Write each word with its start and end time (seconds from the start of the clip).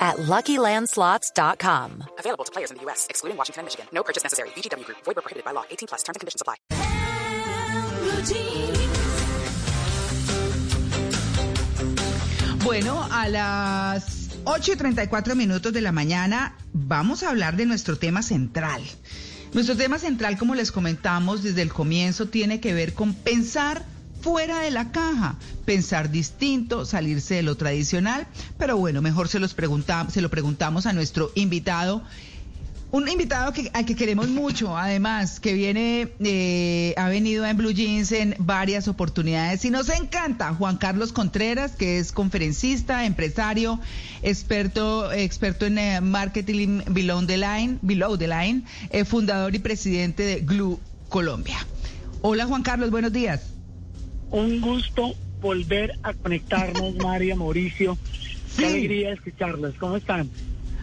at 0.00 0.16
LuckyLandSlots.com. 0.16 2.04
Available 2.18 2.44
to 2.44 2.52
players 2.52 2.70
in 2.70 2.78
the 2.78 2.82
U.S., 2.84 3.06
excluding 3.10 3.36
Washington 3.36 3.60
and 3.60 3.66
Michigan. 3.66 3.86
No 3.92 4.02
purchase 4.02 4.22
necessary. 4.24 4.48
VGW 4.56 4.86
Group. 4.86 4.98
Void 5.04 5.16
where 5.16 5.22
prohibited 5.22 5.44
by 5.44 5.52
law. 5.52 5.64
18 5.70 5.88
plus. 5.88 6.02
Terms 6.02 6.16
and 6.16 6.20
conditions 6.20 6.40
apply. 6.40 6.56
Bueno, 12.64 13.08
a 13.10 13.28
las 13.28 14.30
8 14.44 14.72
y 14.72 14.76
34 14.76 15.34
minutos 15.34 15.72
de 15.72 15.80
la 15.80 15.92
mañana 15.92 16.56
vamos 16.72 17.22
a 17.22 17.30
hablar 17.30 17.56
de 17.56 17.66
nuestro 17.66 17.98
tema 17.98 18.22
central. 18.22 18.82
Nuestro 19.52 19.76
tema 19.76 19.98
central, 19.98 20.38
como 20.38 20.54
les 20.54 20.70
comentamos 20.70 21.42
desde 21.42 21.62
el 21.62 21.72
comienzo, 21.72 22.28
tiene 22.28 22.60
que 22.60 22.72
ver 22.72 22.94
con 22.94 23.14
pensar 23.14 23.84
fuera 24.20 24.60
de 24.60 24.70
la 24.70 24.92
caja, 24.92 25.36
pensar 25.64 26.10
distinto, 26.10 26.84
salirse 26.84 27.36
de 27.36 27.42
lo 27.42 27.56
tradicional. 27.56 28.26
Pero 28.58 28.76
bueno, 28.76 29.02
mejor 29.02 29.28
se, 29.28 29.40
los 29.40 29.54
preguntamos, 29.54 30.12
se 30.12 30.20
lo 30.20 30.30
preguntamos 30.30 30.86
a 30.86 30.92
nuestro 30.92 31.30
invitado. 31.34 32.02
Un 32.92 33.08
invitado 33.08 33.52
que, 33.52 33.70
al 33.72 33.86
que 33.86 33.94
queremos 33.94 34.28
mucho, 34.28 34.76
además, 34.76 35.38
que 35.38 35.52
viene, 35.52 36.08
eh, 36.18 36.92
ha 36.96 37.08
venido 37.08 37.46
en 37.46 37.56
Blue 37.56 37.70
Jeans 37.70 38.10
en 38.10 38.34
varias 38.40 38.88
oportunidades 38.88 39.64
y 39.64 39.70
nos 39.70 39.88
encanta. 39.90 40.52
Juan 40.54 40.76
Carlos 40.76 41.12
Contreras, 41.12 41.76
que 41.76 41.98
es 41.98 42.10
conferencista, 42.10 43.04
empresario, 43.04 43.78
experto, 44.22 45.12
experto 45.12 45.66
en 45.66 45.78
eh, 45.78 46.00
marketing 46.00 46.80
below 46.90 47.24
the 47.24 47.38
line, 47.38 47.78
below 47.80 48.18
the 48.18 48.26
line, 48.26 48.64
eh, 48.90 49.04
fundador 49.04 49.54
y 49.54 49.60
presidente 49.60 50.24
de 50.24 50.40
Glue 50.40 50.80
Colombia. 51.08 51.64
Hola 52.22 52.46
Juan 52.46 52.64
Carlos, 52.64 52.90
buenos 52.90 53.12
días. 53.12 53.59
Un 54.30 54.60
gusto 54.60 55.14
volver 55.40 55.92
a 56.02 56.12
conectarnos, 56.14 56.94
María, 57.02 57.34
Mauricio. 57.36 57.98
Qué 58.56 58.62
Sí. 58.62 58.64
alegría 58.64 59.12
escucharlos. 59.12 59.74
¿Cómo 59.78 59.96
están? 59.96 60.28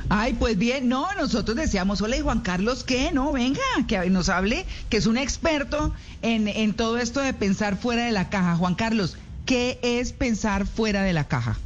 Ay, 0.09 0.33
pues 0.39 0.57
bien, 0.57 0.87
no, 0.87 1.05
nosotros 1.19 1.57
decíamos, 1.57 2.01
hola, 2.01 2.15
y 2.15 2.21
Juan 2.21 2.39
Carlos, 2.39 2.85
¿qué? 2.85 3.11
No, 3.11 3.33
venga, 3.33 3.59
que 3.89 4.09
nos 4.09 4.29
hable, 4.29 4.65
que 4.89 4.95
es 4.97 5.05
un 5.05 5.17
experto 5.17 5.93
en, 6.21 6.47
en 6.47 6.73
todo 6.73 6.97
esto 6.97 7.19
de 7.19 7.33
pensar 7.33 7.77
fuera 7.77 8.05
de 8.05 8.13
la 8.13 8.29
caja. 8.29 8.55
Juan 8.55 8.75
Carlos, 8.75 9.17
¿qué 9.45 9.79
es 9.81 10.13
pensar 10.13 10.65
fuera 10.65 11.03
de 11.03 11.11
la 11.11 11.25
caja? 11.27 11.57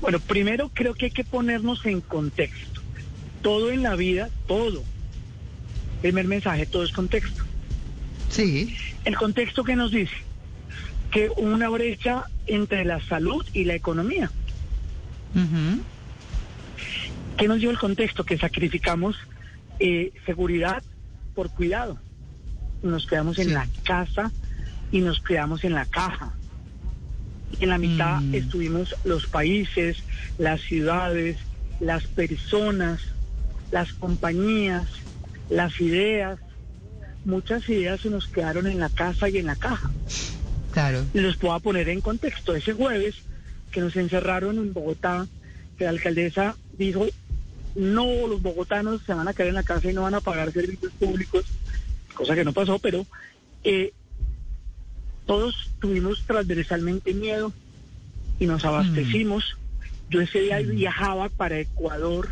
Bueno, 0.00 0.18
primero 0.18 0.70
creo 0.74 0.94
que 0.94 1.06
hay 1.06 1.10
que 1.12 1.22
ponernos 1.22 1.86
en 1.86 2.00
contexto. 2.00 2.80
Todo 3.42 3.70
en 3.70 3.84
la 3.84 3.94
vida, 3.94 4.28
todo. 4.48 4.82
Primer 6.02 6.26
mensaje, 6.26 6.66
todo 6.66 6.82
es 6.82 6.90
contexto. 6.90 7.44
Sí. 8.28 8.74
El 9.04 9.16
contexto 9.16 9.62
que 9.62 9.76
nos 9.76 9.92
dice 9.92 10.14
que 11.10 11.30
una 11.36 11.68
brecha 11.68 12.24
entre 12.46 12.84
la 12.84 13.00
salud 13.06 13.44
y 13.52 13.64
la 13.64 13.74
economía. 13.74 14.30
Ujú. 15.34 15.82
¿Qué 17.36 17.48
nos 17.48 17.60
dio 17.60 17.70
el 17.70 17.78
contexto? 17.78 18.24
Que 18.24 18.38
sacrificamos 18.38 19.16
eh, 19.78 20.12
seguridad 20.24 20.82
por 21.34 21.50
cuidado. 21.50 21.98
Nos 22.82 23.06
quedamos 23.06 23.38
en 23.38 23.52
la 23.52 23.66
casa 23.84 24.30
y 24.92 25.00
nos 25.00 25.20
quedamos 25.20 25.64
en 25.64 25.74
la 25.74 25.84
caja. 25.86 26.32
En 27.60 27.68
la 27.68 27.78
mitad 27.78 28.20
Mm. 28.20 28.34
estuvimos 28.34 28.94
los 29.04 29.26
países, 29.26 29.98
las 30.38 30.60
ciudades, 30.62 31.36
las 31.80 32.04
personas, 32.06 33.00
las 33.70 33.92
compañías, 33.92 34.86
las 35.50 35.80
ideas. 35.80 36.38
Muchas 37.24 37.68
ideas 37.68 38.00
se 38.00 38.10
nos 38.10 38.26
quedaron 38.28 38.66
en 38.66 38.78
la 38.80 38.88
casa 38.88 39.28
y 39.28 39.38
en 39.38 39.46
la 39.46 39.56
caja. 39.56 39.90
Claro. 40.76 41.06
Y 41.14 41.20
los 41.20 41.38
puedo 41.38 41.58
poner 41.60 41.88
en 41.88 42.02
contexto. 42.02 42.54
Ese 42.54 42.74
jueves 42.74 43.14
que 43.70 43.80
nos 43.80 43.96
encerraron 43.96 44.58
en 44.58 44.74
Bogotá, 44.74 45.26
que 45.78 45.84
la 45.84 45.90
alcaldesa 45.90 46.54
dijo, 46.76 47.06
no, 47.74 48.26
los 48.26 48.42
bogotanos 48.42 49.00
se 49.06 49.14
van 49.14 49.26
a 49.26 49.32
quedar 49.32 49.48
en 49.48 49.54
la 49.54 49.62
casa 49.62 49.90
y 49.90 49.94
no 49.94 50.02
van 50.02 50.16
a 50.16 50.20
pagar 50.20 50.52
servicios 50.52 50.92
públicos, 50.92 51.46
cosa 52.12 52.34
que 52.34 52.44
no 52.44 52.52
pasó, 52.52 52.78
pero 52.78 53.06
eh, 53.64 53.94
todos 55.24 55.70
tuvimos 55.80 56.22
transversalmente 56.26 57.14
miedo 57.14 57.54
y 58.38 58.44
nos 58.44 58.66
abastecimos. 58.66 59.56
Yo 60.10 60.20
ese 60.20 60.40
día 60.40 60.58
viajaba 60.58 61.30
para 61.30 61.58
Ecuador 61.58 62.28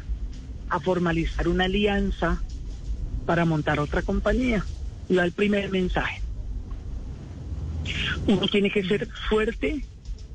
a 0.69 0.81
formalizar 0.81 1.49
una 1.49 1.65
alianza 1.65 2.43
para 3.25 3.47
montar 3.47 3.81
otra 3.81 4.03
compañía. 4.03 4.67
Y 5.09 5.15
va 5.15 5.25
el 5.25 5.33
primer 5.33 5.71
mensaje. 5.71 6.24
Uno 8.27 8.47
tiene 8.49 8.71
que 8.71 8.85
ser 8.85 9.09
fuerte 9.29 9.85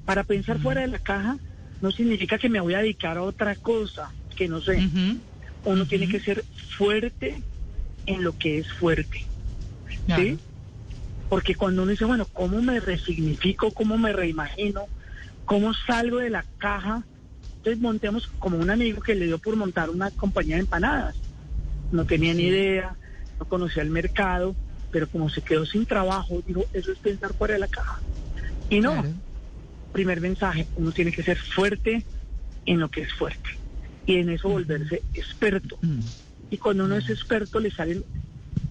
para 0.06 0.24
pensar 0.24 0.60
fuera 0.60 0.82
de 0.82 0.88
la 0.88 1.00
caja. 1.00 1.38
No 1.82 1.92
significa 1.92 2.38
que 2.38 2.50
me 2.50 2.60
voy 2.60 2.74
a 2.74 2.80
dedicar 2.80 3.18
a 3.18 3.24
otra 3.24 3.56
cosa 3.56 4.12
que 4.36 4.48
no 4.48 4.62
sé. 4.62 4.90
Uno 5.66 5.86
tiene 5.86 6.08
que 6.08 6.20
ser 6.20 6.44
fuerte 6.78 7.42
en 8.06 8.24
lo 8.24 8.38
que 8.38 8.60
es 8.60 8.72
fuerte. 8.74 9.26
Claro. 10.06 10.24
¿Sí? 10.24 10.38
Porque 11.30 11.54
cuando 11.56 11.84
uno 11.84 11.92
dice, 11.92 12.06
bueno, 12.06 12.26
¿cómo 12.34 12.62
me 12.62 12.80
resignifico? 12.80 13.72
¿Cómo 13.72 13.98
me 13.98 14.12
reimagino? 14.14 14.88
¿Cómo 15.46 15.74
salgo 15.74 16.18
de 16.18 16.32
la 16.32 16.44
caja? 16.58 17.04
Entonces 17.58 17.80
montemos 17.80 18.28
como 18.40 18.58
un 18.58 18.70
amigo 18.70 19.02
que 19.02 19.16
le 19.16 19.26
dio 19.26 19.38
por 19.38 19.56
montar 19.56 19.90
una 19.90 20.10
compañía 20.12 20.56
de 20.56 20.62
empanadas. 20.62 21.16
No 21.92 22.06
tenía 22.06 22.34
ni 22.34 22.44
idea, 22.44 22.96
no 23.38 23.46
conocía 23.46 23.84
el 23.84 23.90
mercado, 23.90 24.56
pero 24.92 25.08
como 25.08 25.30
se 25.30 25.42
quedó 25.42 25.66
sin 25.66 25.86
trabajo, 25.86 26.42
dijo, 26.46 26.66
eso 26.74 26.92
es 26.92 27.00
pensar 27.00 27.34
fuera 27.34 27.54
de 27.56 27.60
la 27.60 27.68
caja. 27.68 28.00
Y 28.70 28.80
no, 28.80 28.94
Claro. 28.94 29.14
primer 29.92 30.22
mensaje, 30.22 30.68
uno 30.76 30.92
tiene 30.92 31.12
que 31.12 31.24
ser 31.24 31.38
fuerte 31.38 32.04
en 32.66 32.80
lo 32.80 32.90
que 32.90 33.02
es 33.02 33.14
fuerte. 33.14 33.50
Y 34.06 34.16
en 34.18 34.30
eso 34.30 34.50
volverse 34.50 35.04
experto. 35.14 35.78
Mm. 35.82 36.00
Y 36.52 36.58
cuando 36.58 36.86
uno 36.86 36.96
es 36.98 37.10
experto 37.10 37.60
le 37.60 37.72
salen 37.72 38.04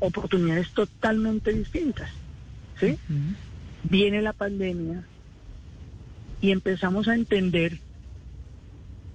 oportunidades 0.00 0.70
totalmente 0.72 1.52
distintas. 1.52 2.10
¿Sí? 2.80 2.96
Viene 3.84 4.22
la 4.22 4.32
pandemia 4.32 5.04
y 6.40 6.52
empezamos 6.52 7.08
a 7.08 7.14
entender 7.14 7.78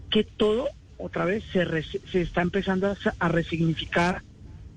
que 0.10 0.24
todo 0.26 0.68
otra 0.98 1.26
vez 1.26 1.44
se, 1.52 1.64
res- 1.66 2.00
se 2.12 2.22
está 2.22 2.42
empezando 2.42 2.96
a 3.20 3.28
resignificar 3.30 4.22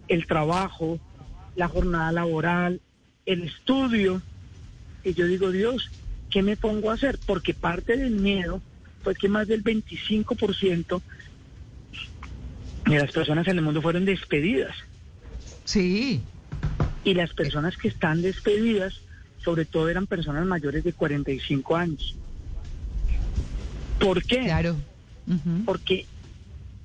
el 0.08 0.26
trabajo, 0.26 0.98
la 1.56 1.69
jornada 1.69 2.12
laboral, 2.12 2.81
el 3.25 3.43
estudio. 3.43 4.22
Y 5.03 5.15
yo 5.15 5.27
digo, 5.27 5.50
Dios, 5.50 5.91
¿qué 6.31 6.43
me 6.43 6.56
pongo 6.56 6.91
a 6.91 6.94
hacer? 6.94 7.19
Porque 7.27 7.55
parte 7.55 7.97
del 7.97 8.12
miedo 8.12 8.61
fue 9.03 9.15
que 9.15 9.28
más 9.28 9.49
del 9.49 9.65
25% 9.65 11.00
de 12.87 12.99
las 12.99 13.11
personas 13.11 13.49
en 13.49 13.59
el 13.59 13.65
mundo 13.65 13.83
fueron 13.83 14.05
despedidas. 14.05 14.77
Sí. 15.65 16.21
Y 17.05 17.15
las 17.15 17.33
personas 17.34 17.77
que 17.77 17.88
están 17.88 18.23
despedidas, 18.23 19.00
sobre 19.43 19.65
todo 19.65 19.88
eran 19.88 20.06
personas 20.06 20.44
mayores 20.47 20.84
de 20.84 20.93
45 20.93 21.77
años. 21.77 22.17
¿Por 23.99 24.23
qué? 24.25 24.44
Claro. 24.44 24.77
Porque 25.65 26.06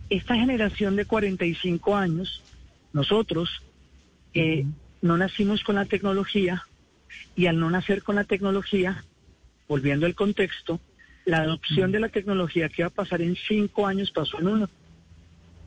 esta 0.09 0.35
generación 0.35 0.95
de 0.95 1.05
45 1.05 1.95
años, 1.95 2.41
nosotros 2.93 3.61
eh, 4.33 4.65
no 5.01 5.17
nacimos 5.17 5.63
con 5.63 5.75
la 5.75 5.85
tecnología 5.85 6.65
y 7.35 7.47
al 7.47 7.59
no 7.59 7.69
nacer 7.69 8.03
con 8.03 8.15
la 8.15 8.23
tecnología, 8.23 9.03
volviendo 9.67 10.05
al 10.05 10.15
contexto, 10.15 10.79
la 11.25 11.39
adopción 11.39 11.91
de 11.91 11.99
la 11.99 12.09
tecnología 12.09 12.69
que 12.69 12.81
iba 12.81 12.87
a 12.87 12.91
pasar 12.91 13.21
en 13.21 13.35
cinco 13.35 13.87
años 13.87 14.11
pasó 14.11 14.39
en 14.39 14.47
uno. 14.47 14.69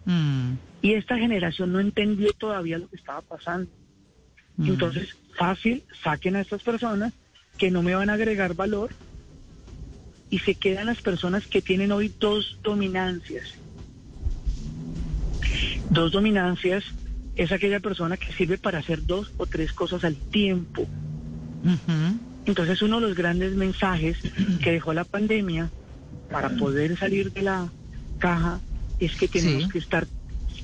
Mm. 0.04 0.54
Y 0.82 0.94
esta 0.94 1.16
generación 1.16 1.72
no 1.72 1.80
entendió 1.80 2.32
todavía 2.32 2.78
lo 2.78 2.88
que 2.88 2.96
estaba 2.96 3.22
pasando. 3.22 3.70
Entonces, 4.58 5.16
fácil, 5.36 5.82
saquen 6.02 6.36
a 6.36 6.40
estas 6.40 6.62
personas 6.62 7.12
que 7.58 7.70
no 7.70 7.82
me 7.82 7.94
van 7.94 8.10
a 8.10 8.14
agregar 8.14 8.54
valor 8.54 8.90
y 10.30 10.38
se 10.40 10.54
quedan 10.54 10.86
las 10.86 11.00
personas 11.00 11.46
que 11.46 11.60
tienen 11.60 11.90
hoy 11.90 12.12
dos 12.20 12.58
dominancias. 12.62 13.54
Dos 15.90 16.12
dominancias 16.12 16.84
es 17.36 17.52
aquella 17.52 17.80
persona 17.80 18.16
que 18.16 18.32
sirve 18.32 18.58
para 18.58 18.78
hacer 18.78 19.04
dos 19.06 19.32
o 19.36 19.46
tres 19.46 19.72
cosas 19.72 20.04
al 20.04 20.16
tiempo. 20.16 20.86
Entonces 22.46 22.82
uno 22.82 23.00
de 23.00 23.08
los 23.08 23.16
grandes 23.16 23.54
mensajes 23.54 24.18
que 24.62 24.72
dejó 24.72 24.92
la 24.92 25.04
pandemia 25.04 25.70
para 26.30 26.50
poder 26.50 26.98
salir 26.98 27.32
de 27.32 27.42
la 27.42 27.68
caja 28.18 28.60
es 29.00 29.14
que 29.16 29.28
tenemos 29.28 29.64
Sí. 29.64 29.70
que 29.70 29.78
estar 29.78 30.06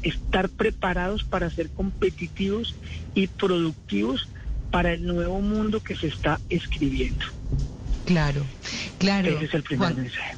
estar 0.03 0.49
preparados 0.49 1.25
para 1.25 1.51
ser 1.51 1.69
competitivos 1.71 2.75
y 3.15 3.27
productivos 3.27 4.29
para 4.71 4.95
el 4.95 5.05
nuevo 5.07 5.43
mundo 5.43 5.81
que 5.81 5.95
se 5.95 6.07
está 6.07 6.41
escribiendo. 6.49 7.25
Claro, 8.07 8.47
claro. 8.99 9.29
Ese 9.29 9.45
es 9.45 9.55
el 9.55 9.63
primer 9.63 9.93
Juan- 9.93 10.03
mensaje. 10.05 10.37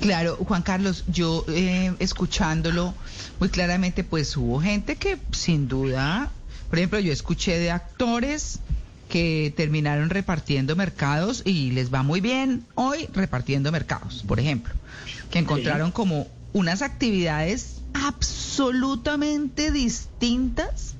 Claro, 0.00 0.36
Juan 0.36 0.62
Carlos, 0.62 1.04
yo 1.06 1.44
eh, 1.48 1.94
escuchándolo 1.98 2.94
muy 3.38 3.48
claramente, 3.48 4.04
pues 4.04 4.36
hubo 4.36 4.60
gente 4.60 4.96
que 4.96 5.18
sin 5.32 5.68
duda, 5.68 6.30
por 6.70 6.78
ejemplo, 6.78 6.98
yo 6.98 7.12
escuché 7.12 7.58
de 7.58 7.70
actores 7.70 8.60
que 9.08 9.52
terminaron 9.56 10.10
repartiendo 10.10 10.76
mercados 10.76 11.42
y 11.44 11.70
les 11.70 11.92
va 11.92 12.02
muy 12.02 12.20
bien 12.20 12.64
hoy 12.74 13.08
repartiendo 13.12 13.72
mercados, 13.72 14.24
por 14.26 14.38
ejemplo, 14.38 14.74
que 15.30 15.38
encontraron 15.38 15.92
como 15.92 16.26
unas 16.52 16.82
actividades 16.82 17.80
absolutamente 17.94 19.70
distintas 19.70 20.94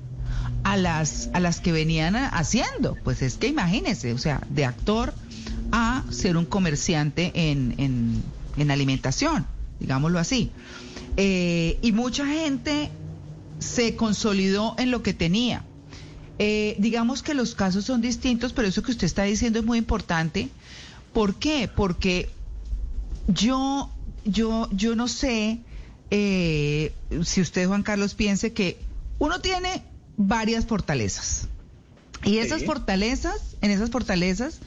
a 0.63 0.75
las 0.77 1.29
a 1.33 1.39
las 1.39 1.59
que 1.61 1.71
venían 1.71 2.15
haciendo. 2.15 2.97
Pues 3.03 3.21
es 3.21 3.35
que 3.35 3.47
imagínense, 3.47 4.13
o 4.13 4.17
sea, 4.17 4.41
de 4.49 4.65
actor 4.65 5.13
a 5.71 6.03
ser 6.09 6.37
un 6.37 6.45
comerciante 6.45 7.31
en, 7.35 7.75
en, 7.77 8.23
en 8.57 8.71
alimentación, 8.71 9.45
digámoslo 9.79 10.19
así. 10.19 10.51
Eh, 11.21 11.77
y 11.81 11.91
mucha 11.91 12.25
gente 12.25 12.89
se 13.59 13.97
consolidó 13.97 14.73
en 14.77 14.89
lo 14.89 15.03
que 15.03 15.13
tenía. 15.13 15.63
Eh, 16.37 16.77
digamos 16.79 17.21
que 17.23 17.33
los 17.33 17.55
casos 17.55 17.83
son 17.83 17.99
distintos, 17.99 18.53
pero 18.53 18.69
eso 18.69 18.81
que 18.83 18.91
usted 18.91 19.03
está 19.05 19.23
diciendo 19.23 19.59
es 19.59 19.65
muy 19.65 19.77
importante. 19.77 20.47
¿Por 21.11 21.35
qué? 21.35 21.67
Porque 21.67 22.29
yo, 23.27 23.89
yo, 24.23 24.69
yo 24.71 24.95
no 24.95 25.09
sé 25.09 25.59
eh, 26.09 26.93
si 27.25 27.41
usted, 27.41 27.67
Juan 27.67 27.83
Carlos, 27.83 28.13
piense 28.15 28.53
que 28.53 28.79
uno 29.19 29.41
tiene 29.41 29.83
varias 30.15 30.65
fortalezas. 30.65 31.49
Y 32.23 32.37
esas 32.37 32.61
Sí. 32.61 32.65
fortalezas, 32.65 33.57
en 33.61 33.71
esas 33.71 33.89
fortalezas, 33.89 34.59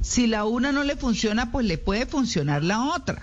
si 0.00 0.26
la 0.26 0.46
una 0.46 0.72
no 0.72 0.84
le 0.84 0.96
funciona, 0.96 1.52
pues 1.52 1.66
le 1.66 1.76
puede 1.76 2.06
funcionar 2.06 2.64
la 2.64 2.82
otra. 2.94 3.22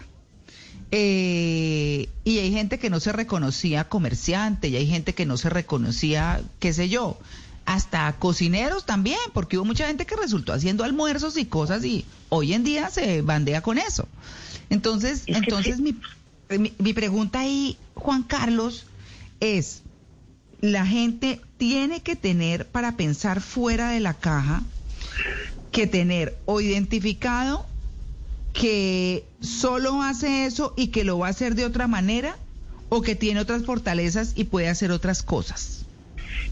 Eh, 0.97 2.07
y 2.23 2.39
hay 2.39 2.53
gente 2.53 2.79
que 2.79 2.89
no 2.89 3.01
se 3.01 3.11
reconocía 3.11 3.89
comerciante, 3.89 4.69
y 4.69 4.77
hay 4.77 4.87
gente 4.87 5.13
que 5.13 5.25
no 5.25 5.35
se 5.35 5.49
reconocía, 5.49 6.41
qué 6.59 6.71
sé 6.71 6.87
yo, 6.87 7.19
hasta 7.65 8.13
cocineros 8.13 8.85
también, 8.85 9.19
porque 9.33 9.57
hubo 9.57 9.65
mucha 9.65 9.87
gente 9.87 10.05
que 10.05 10.15
resultó 10.15 10.53
haciendo 10.53 10.85
almuerzos 10.85 11.35
y 11.35 11.47
cosas 11.47 11.83
y 11.83 12.05
hoy 12.29 12.53
en 12.53 12.63
día 12.63 12.89
se 12.91 13.21
bandea 13.23 13.59
con 13.61 13.77
eso. 13.77 14.07
Entonces, 14.69 15.23
Es 15.25 15.35
entonces 15.35 15.81
mi, 15.81 15.97
mi 16.77 16.93
pregunta 16.93 17.41
ahí, 17.41 17.77
Juan 17.95 18.23
Carlos, 18.23 18.85
es, 19.41 19.81
la 20.61 20.85
gente 20.85 21.41
tiene 21.57 22.03
que 22.03 22.15
tener 22.15 22.67
para 22.67 22.95
pensar 22.95 23.41
fuera 23.41 23.89
de 23.89 23.99
la 23.99 24.13
caja, 24.13 24.63
que 25.73 25.87
tener 25.87 26.37
o 26.45 26.61
identificado 26.61 27.65
que 28.55 29.25
solo 29.41 30.01
hace 30.01 30.45
eso 30.45 30.73
y 30.77 30.87
que 30.87 31.03
lo 31.03 31.19
va 31.19 31.27
a 31.27 31.29
hacer 31.31 31.55
de 31.55 31.65
otra 31.65 31.87
manera 31.87 32.37
o 32.87 33.01
que 33.01 33.13
tiene 33.13 33.41
otras 33.41 33.65
fortalezas 33.65 34.31
y 34.35 34.45
puede 34.45 34.69
hacer 34.69 34.91
otras 34.91 35.23
cosas. 35.23 35.85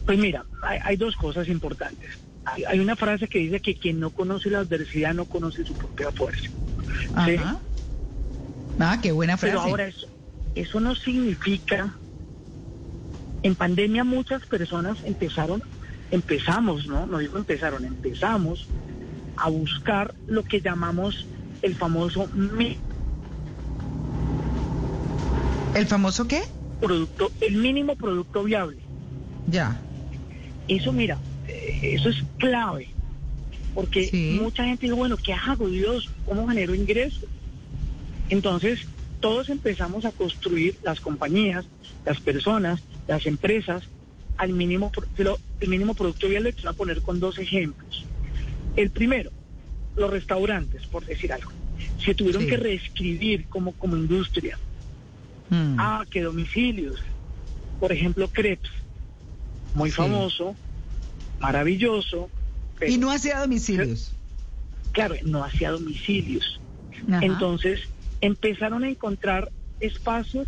Pues 0.06 0.20
mira, 0.20 0.44
hay, 0.62 0.80
hay 0.84 0.98
dos 0.98 1.16
cosas 1.16 1.48
importantes. 1.48 2.18
Hay, 2.44 2.66
hay 2.66 2.80
una 2.82 2.98
frase 2.98 3.30
que 3.30 3.40
dice 3.40 3.62
que 3.62 3.76
quien 3.76 4.02
no 4.02 4.10
conoce 4.10 4.50
la 4.50 4.60
adversidad 4.60 5.14
no 5.14 5.26
conoce 5.26 5.64
su 5.64 5.74
propia 5.74 6.12
fuerza. 6.12 6.50
¿sí? 7.26 7.36
Ajá. 7.36 7.60
Ah, 8.80 9.00
qué 9.02 9.14
buena 9.14 9.38
frase. 9.38 9.56
Pero 9.56 9.62
ahora 9.62 9.88
eso, 9.88 10.08
eso 10.56 10.80
no 10.82 10.96
significa, 10.96 11.96
en 13.44 13.56
pandemia 13.56 14.04
muchas 14.04 14.46
personas 14.46 14.98
empezaron, 15.06 15.64
empezamos, 16.12 16.86
¿no? 16.86 17.06
No 17.06 17.20
digo 17.20 17.38
empezaron, 17.38 17.86
empezamos 17.86 18.68
a 19.38 19.50
buscar 19.50 20.14
lo 20.28 20.44
que 20.44 20.60
llamamos 20.60 21.28
el 21.63 21.75
famoso 21.75 22.30
¿El 25.74 25.88
famoso 25.88 26.27
qué? 26.27 26.42
producto, 26.80 27.31
el 27.42 27.56
mínimo 27.56 27.95
producto 27.95 28.44
viable. 28.44 28.77
Ya. 29.48 29.80
Eso, 30.68 30.92
mira, 30.92 31.18
eh, 31.48 31.94
eso 31.94 32.10
es 32.10 32.18
clave, 32.38 32.89
porque 33.74 34.07
Sí. 34.07 34.38
mucha 34.42 34.65
gente 34.65 34.86
dice, 34.86 34.94
bueno, 34.95 35.15
¿qué 35.18 35.33
hago, 35.33 35.69
Dios? 35.69 36.10
¿Cómo 36.27 36.48
genero 36.48 36.75
ingresos? 36.75 37.24
Entonces, 38.30 38.81
todos 39.21 39.48
empezamos 39.50 40.04
a 40.04 40.12
construir 40.12 40.75
las 40.83 41.00
compañías, 41.00 41.66
las 42.06 42.19
personas, 42.19 42.81
las 43.07 43.25
empresas, 43.25 43.83
al 44.38 44.51
mínimo, 44.51 44.92
el 45.62 45.69
mínimo 45.69 45.94
producto 45.94 46.27
viable, 46.27 46.51
te 46.51 46.63
voy 46.63 46.71
a 46.71 46.74
poner 46.74 47.01
con 47.01 47.21
dos 47.21 47.39
ejemplos. 47.39 48.06
El 48.75 48.89
primero, 48.89 49.31
los 49.95 50.10
restaurantes, 50.10 50.86
por 50.88 51.06
decir 51.06 51.31
algo. 51.34 51.51
Se 52.04 52.13
tuvieron 52.16 52.44
Sí. 52.44 52.50
que 52.50 52.57
reescribir 52.57 53.45
como, 53.45 53.74
como 53.74 53.95
industria. 53.98 54.57
Mm. 55.50 55.75
Ah, 55.80 56.06
que 56.10 56.22
domicilios. 56.22 57.00
Por 57.80 57.92
ejemplo, 57.92 58.28
crepes. 58.30 58.72
Muy 59.75 59.90
Sí. 59.90 59.95
famoso, 59.98 60.56
maravilloso. 61.40 62.30
pero, 62.80 62.92
y 62.92 62.98
no 62.98 63.12
hacía 63.12 63.40
domicilios. 63.40 64.13
Claro, 64.94 65.16
no 65.25 65.44
hacía 65.44 65.72
domicilios. 65.72 66.60
Ajá. 67.07 67.19
Entonces, 67.24 67.81
empezaron 68.22 68.84
a 68.84 68.90
encontrar 68.90 69.51
espacios 69.80 70.48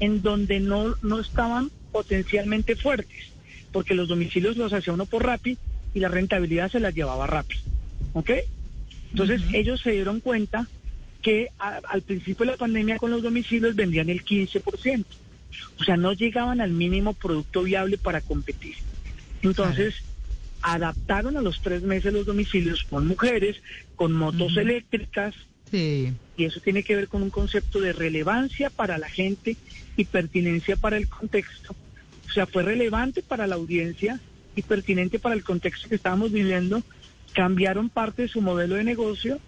en 0.00 0.22
donde 0.22 0.60
no, 0.60 0.96
no 1.02 1.20
estaban 1.20 1.70
potencialmente 1.92 2.76
fuertes, 2.76 3.28
porque 3.72 3.94
los 3.94 4.08
domicilios 4.08 4.56
los 4.56 4.72
hacía 4.72 4.92
uno 4.92 5.06
por 5.06 5.24
Rappi 5.24 5.58
y 5.94 6.00
la 6.00 6.08
rentabilidad 6.08 6.70
se 6.70 6.80
la 6.80 6.90
llevaba 6.90 7.26
Rappi. 7.26 7.56
¿Ok? 8.14 8.30
Entonces, 9.12 9.42
ellos 9.52 9.80
se 9.80 9.92
dieron 9.92 10.20
cuenta 10.20 10.68
que 11.22 11.48
a- 11.58 11.80
al 11.88 12.02
principio 12.02 12.46
de 12.46 12.52
la 12.52 12.56
pandemia 12.56 12.98
con 12.98 13.10
los 13.10 13.22
domicilios 13.22 13.74
vendían 13.76 14.08
el 14.08 14.24
15%. 14.24 15.04
O 15.78 15.84
sea, 15.84 15.96
no 15.96 16.12
llegaban 16.12 16.60
al 16.60 16.70
mínimo 16.70 17.12
producto 17.14 17.62
viable 17.62 17.98
para 17.98 18.20
competir. 18.20 18.76
Entonces, 19.42 19.94
adaptaron 20.62 21.36
a 21.36 21.42
los 21.42 21.60
tres 21.62 21.82
meses 21.82 22.12
los 22.12 22.26
domicilios 22.26 22.84
con 22.84 23.06
mujeres, 23.06 23.56
con 23.96 24.12
motos 24.12 24.56
eléctricas, 24.56 25.34
Sí. 25.70 26.12
y 26.36 26.44
eso 26.44 26.60
tiene 26.60 26.82
que 26.82 26.96
ver 26.96 27.08
con 27.08 27.22
un 27.22 27.30
concepto 27.30 27.80
de 27.80 27.92
relevancia 27.92 28.70
para 28.70 28.98
la 28.98 29.08
gente 29.08 29.56
y 29.96 30.04
pertinencia 30.04 30.76
para 30.76 30.96
el 30.96 31.08
contexto. 31.08 31.74
O 32.28 32.32
sea, 32.32 32.46
fue 32.46 32.62
relevante 32.62 33.22
para 33.22 33.46
la 33.46 33.54
audiencia 33.56 34.20
y 34.56 34.62
pertinente 34.62 35.18
para 35.18 35.34
el 35.34 35.44
contexto 35.44 35.88
que 35.88 35.94
estábamos 35.94 36.32
viviendo. 36.32 36.82
Cambiaron 37.32 37.88
parte 37.88 38.22
de 38.22 38.28
su 38.28 38.40
modelo 38.40 38.74
de 38.74 38.84
negocio, 38.84 39.38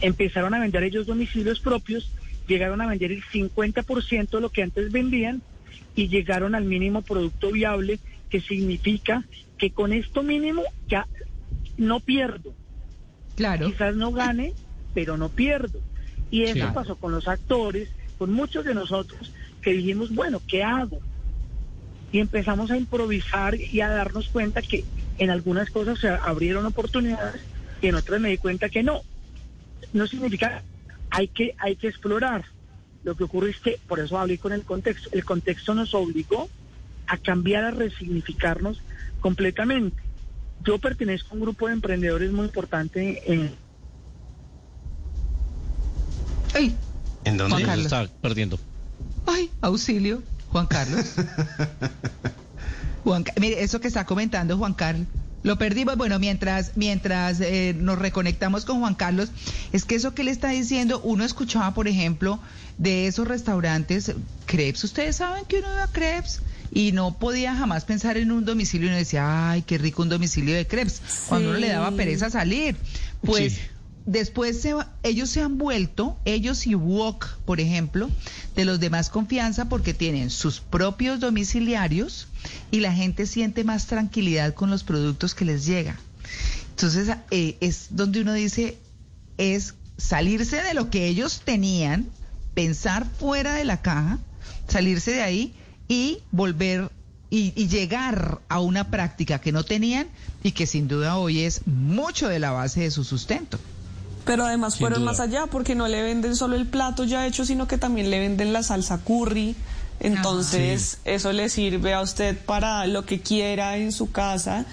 empezaron 0.00 0.54
a 0.54 0.58
vender 0.58 0.82
ellos 0.82 1.06
domicilios 1.06 1.60
propios, 1.60 2.10
llegaron 2.46 2.80
a 2.80 2.86
vender 2.86 3.12
el 3.12 3.22
50% 3.24 4.30
de 4.30 4.40
lo 4.40 4.50
que 4.50 4.62
antes 4.62 4.92
vendían 4.92 5.42
y 5.94 6.08
llegaron 6.08 6.54
al 6.54 6.64
mínimo 6.64 7.02
producto 7.02 7.50
viable, 7.50 7.98
que 8.30 8.40
significa 8.40 9.24
que 9.58 9.70
con 9.70 9.92
esto 9.92 10.22
mínimo 10.22 10.62
ya 10.88 11.06
no 11.76 12.00
pierdo. 12.00 12.52
Claro. 13.36 13.66
Quizás 13.66 13.94
no 13.96 14.12
gane, 14.12 14.52
pero 14.94 15.16
no 15.16 15.28
pierdo. 15.28 15.80
Y 16.30 16.42
eso 16.42 16.72
pasó 16.74 16.96
con 16.96 17.12
los 17.12 17.28
actores, 17.28 17.88
con 18.18 18.32
muchos 18.32 18.64
de 18.64 18.74
nosotros 18.74 19.32
que 19.66 19.72
dijimos, 19.72 20.14
bueno, 20.14 20.40
¿qué 20.46 20.62
hago? 20.62 21.00
Y 22.12 22.20
empezamos 22.20 22.70
a 22.70 22.76
improvisar 22.76 23.56
y 23.56 23.80
a 23.80 23.88
darnos 23.88 24.28
cuenta 24.28 24.62
que 24.62 24.84
en 25.18 25.30
algunas 25.30 25.70
cosas 25.70 25.98
se 25.98 26.08
abrieron 26.08 26.66
oportunidades 26.66 27.40
y 27.80 27.88
en 27.88 27.94
otras 27.94 28.20
me 28.20 28.30
di 28.30 28.38
cuenta 28.38 28.68
que 28.68 28.82
no. 28.82 29.02
No 29.92 30.06
significa, 30.06 30.62
hay 31.10 31.28
que, 31.28 31.54
hay 31.58 31.76
que 31.76 31.88
explorar. 31.88 32.44
Lo 33.04 33.16
que 33.16 33.24
ocurre 33.24 33.50
es 33.50 33.60
que, 33.60 33.78
por 33.86 34.00
eso 34.00 34.18
hablé 34.18 34.38
con 34.38 34.52
el 34.52 34.64
contexto, 34.64 35.08
el 35.12 35.24
contexto 35.24 35.74
nos 35.74 35.94
obligó 35.94 36.48
a 37.06 37.18
cambiar, 37.18 37.64
a 37.64 37.70
resignificarnos 37.70 38.82
completamente. 39.20 40.02
Yo 40.64 40.78
pertenezco 40.78 41.30
a 41.30 41.34
un 41.34 41.40
grupo 41.40 41.68
de 41.68 41.74
emprendedores 41.74 42.32
muy 42.32 42.46
importante 42.46 43.22
en, 43.32 43.54
Ay, 46.54 46.74
¿En 47.24 47.36
dónde? 47.36 47.64
Se 47.64 47.80
está 47.82 48.08
perdiendo. 48.22 48.58
ay, 49.26 49.50
auxilio, 49.60 50.22
Juan 50.48 50.66
Carlos. 50.66 51.04
Juan, 53.06 53.24
mire, 53.38 53.62
eso 53.62 53.80
que 53.80 53.86
está 53.86 54.04
comentando 54.04 54.58
Juan 54.58 54.74
Carlos. 54.74 55.06
Lo 55.44 55.58
perdimos, 55.58 55.96
bueno, 55.96 56.18
mientras, 56.18 56.72
mientras 56.74 57.40
eh, 57.40 57.72
nos 57.78 58.00
reconectamos 58.00 58.64
con 58.64 58.80
Juan 58.80 58.96
Carlos, 58.96 59.30
es 59.72 59.84
que 59.84 59.94
eso 59.94 60.12
que 60.12 60.24
le 60.24 60.32
está 60.32 60.48
diciendo, 60.48 61.00
uno 61.04 61.24
escuchaba, 61.24 61.72
por 61.72 61.86
ejemplo, 61.86 62.40
de 62.78 63.06
esos 63.06 63.28
restaurantes, 63.28 64.12
crepes, 64.46 64.82
ustedes 64.82 65.14
saben 65.14 65.44
que 65.44 65.60
uno 65.60 65.72
iba 65.72 65.84
a 65.84 65.92
crepes 65.92 66.40
y 66.72 66.90
no 66.90 67.16
podía 67.16 67.54
jamás 67.54 67.84
pensar 67.84 68.16
en 68.16 68.32
un 68.32 68.44
domicilio 68.44 68.88
y 68.88 68.90
uno 68.90 68.98
decía, 68.98 69.52
ay, 69.52 69.62
qué 69.62 69.78
rico 69.78 70.02
un 70.02 70.08
domicilio 70.08 70.56
de 70.56 70.66
crepes, 70.66 71.00
cuando 71.28 71.50
uno 71.50 71.58
le 71.60 71.68
daba 71.68 71.92
pereza 71.92 72.28
salir. 72.28 72.74
Pues 73.24 73.52
Sí. 73.52 73.60
Después 74.06 74.62
se, 74.62 74.74
ellos 75.02 75.28
se 75.28 75.42
han 75.42 75.58
vuelto, 75.58 76.16
ellos 76.24 76.66
y 76.66 76.74
Wok, 76.74 77.26
por 77.44 77.60
ejemplo, 77.60 78.08
de 78.54 78.64
los 78.64 78.80
de 78.80 78.88
más 78.88 79.10
confianza 79.10 79.68
porque 79.68 79.92
tienen 79.92 80.30
sus 80.30 80.60
propios 80.60 81.20
domiciliarios 81.20 82.28
y 82.70 82.80
la 82.80 82.92
gente 82.92 83.26
siente 83.26 83.64
más 83.64 83.86
tranquilidad 83.86 84.54
con 84.54 84.70
los 84.70 84.84
productos 84.84 85.34
que 85.34 85.44
les 85.44 85.66
llega. 85.66 85.98
Entonces 86.70 87.16
eh, 87.30 87.56
es 87.60 87.88
donde 87.90 88.20
uno 88.20 88.32
dice, 88.32 88.78
es 89.38 89.74
salirse 89.98 90.62
de 90.62 90.74
lo 90.74 90.88
que 90.88 91.06
ellos 91.06 91.42
tenían, 91.44 92.06
pensar 92.54 93.06
fuera 93.18 93.54
de 93.54 93.64
la 93.64 93.82
caja, 93.82 94.18
salirse 94.68 95.12
de 95.12 95.22
ahí 95.22 95.54
y 95.88 96.18
volver 96.30 96.90
y, 97.28 97.52
y, 97.56 97.66
llegar 97.66 98.40
a 98.48 98.60
una 98.60 98.88
práctica 98.88 99.40
que 99.40 99.50
no 99.50 99.64
tenían 99.64 100.06
y 100.44 100.52
que 100.52 100.66
sin 100.66 100.86
duda 100.86 101.16
hoy 101.16 101.40
es 101.40 101.66
mucho 101.66 102.28
de 102.28 102.38
la 102.38 102.52
base 102.52 102.82
de 102.82 102.92
su 102.92 103.02
sustento. 103.02 103.58
Pero 104.26 104.44
además 104.44 104.74
Sin 104.74 104.80
fueron 104.80 105.00
duda. 105.00 105.12
más 105.12 105.20
allá 105.20 105.46
porque 105.46 105.74
no 105.74 105.88
le 105.88 106.02
venden 106.02 106.36
solo 106.36 106.56
el 106.56 106.66
plato 106.66 107.04
ya 107.04 107.26
hecho, 107.26 107.46
sino 107.46 107.66
que 107.66 107.78
también 107.78 108.10
le 108.10 108.20
venden 108.20 108.52
la 108.52 108.62
salsa 108.62 108.98
curry. 108.98 109.56
Entonces 110.00 110.98
eso 111.04 111.32
le 111.32 111.48
sirve 111.48 111.94
a 111.94 112.02
usted 112.02 112.36
para 112.36 112.86
lo 112.86 113.06
que 113.06 113.20
quiera 113.20 113.78
en 113.78 113.92
su 113.92 114.10
casa. 114.10 114.66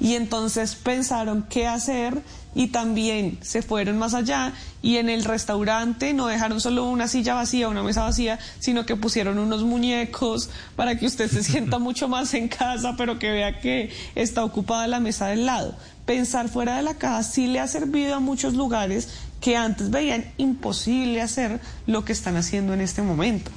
Y 0.00 0.14
entonces 0.14 0.74
pensaron 0.74 1.44
qué 1.48 1.66
hacer 1.66 2.22
y 2.54 2.68
también 2.68 3.38
se 3.42 3.62
fueron 3.62 3.98
más 3.98 4.14
allá 4.14 4.52
y 4.82 4.96
en 4.96 5.08
el 5.08 5.24
restaurante 5.24 6.14
no 6.14 6.26
dejaron 6.26 6.60
solo 6.60 6.84
una 6.88 7.06
silla 7.06 7.34
vacía, 7.34 7.68
una 7.68 7.82
mesa 7.82 8.02
vacía, 8.02 8.38
sino 8.58 8.86
que 8.86 8.96
pusieron 8.96 9.38
unos 9.38 9.62
muñecos 9.62 10.50
para 10.74 10.98
que 10.98 11.06
usted 11.06 11.30
se 11.30 11.42
sienta 11.42 11.78
mucho 11.80 12.08
más 12.08 12.34
en 12.34 12.48
casa, 12.48 12.94
pero 12.96 13.18
que 13.18 13.30
vea 13.30 13.60
que 13.60 13.90
está 14.14 14.44
ocupada 14.44 14.86
la 14.86 15.00
mesa 15.00 15.28
del 15.28 15.46
lado. 15.46 15.76
Pensar 16.06 16.48
fuera 16.48 16.76
de 16.76 16.82
la 16.82 16.94
caja 16.94 17.22
sí 17.22 17.46
le 17.46 17.60
ha 17.60 17.68
servido 17.68 18.16
a 18.16 18.20
muchos 18.20 18.54
lugares 18.54 19.08
que 19.40 19.56
antes 19.56 19.90
veían 19.90 20.24
imposible 20.38 21.22
hacer 21.22 21.60
lo 21.86 22.04
que 22.04 22.12
están 22.12 22.36
haciendo 22.36 22.74
en 22.74 22.80
este 22.80 23.02
momento. 23.02 23.50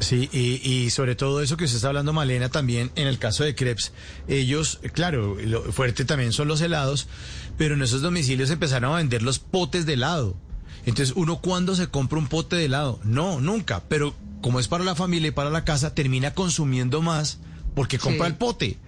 Sí, 0.00 0.28
y, 0.32 0.60
y 0.70 0.90
sobre 0.90 1.14
todo 1.16 1.40
eso 1.40 1.56
que 1.56 1.64
usted 1.64 1.76
está 1.76 1.88
hablando, 1.88 2.12
Malena, 2.12 2.48
también 2.50 2.90
en 2.96 3.06
el 3.06 3.18
caso 3.18 3.44
de 3.44 3.54
Krebs, 3.54 3.92
ellos, 4.28 4.78
claro, 4.92 5.36
lo 5.42 5.62
fuerte 5.72 6.04
también 6.04 6.32
son 6.32 6.48
los 6.48 6.60
helados, 6.60 7.08
pero 7.56 7.74
en 7.74 7.82
esos 7.82 8.02
domicilios 8.02 8.50
empezaron 8.50 8.92
a 8.92 8.96
vender 8.96 9.22
los 9.22 9.38
potes 9.38 9.86
de 9.86 9.94
helado. 9.94 10.36
Entonces, 10.84 11.14
uno 11.16 11.40
cuando 11.40 11.74
se 11.74 11.88
compra 11.88 12.18
un 12.18 12.28
pote 12.28 12.56
de 12.56 12.66
helado, 12.66 13.00
no, 13.04 13.40
nunca, 13.40 13.82
pero 13.88 14.14
como 14.42 14.60
es 14.60 14.68
para 14.68 14.84
la 14.84 14.94
familia 14.94 15.28
y 15.28 15.32
para 15.32 15.50
la 15.50 15.64
casa, 15.64 15.94
termina 15.94 16.34
consumiendo 16.34 17.00
más 17.02 17.38
porque 17.74 17.98
compra 17.98 18.26
Sí. 18.26 18.32
el 18.32 18.38
pote. 18.38 18.78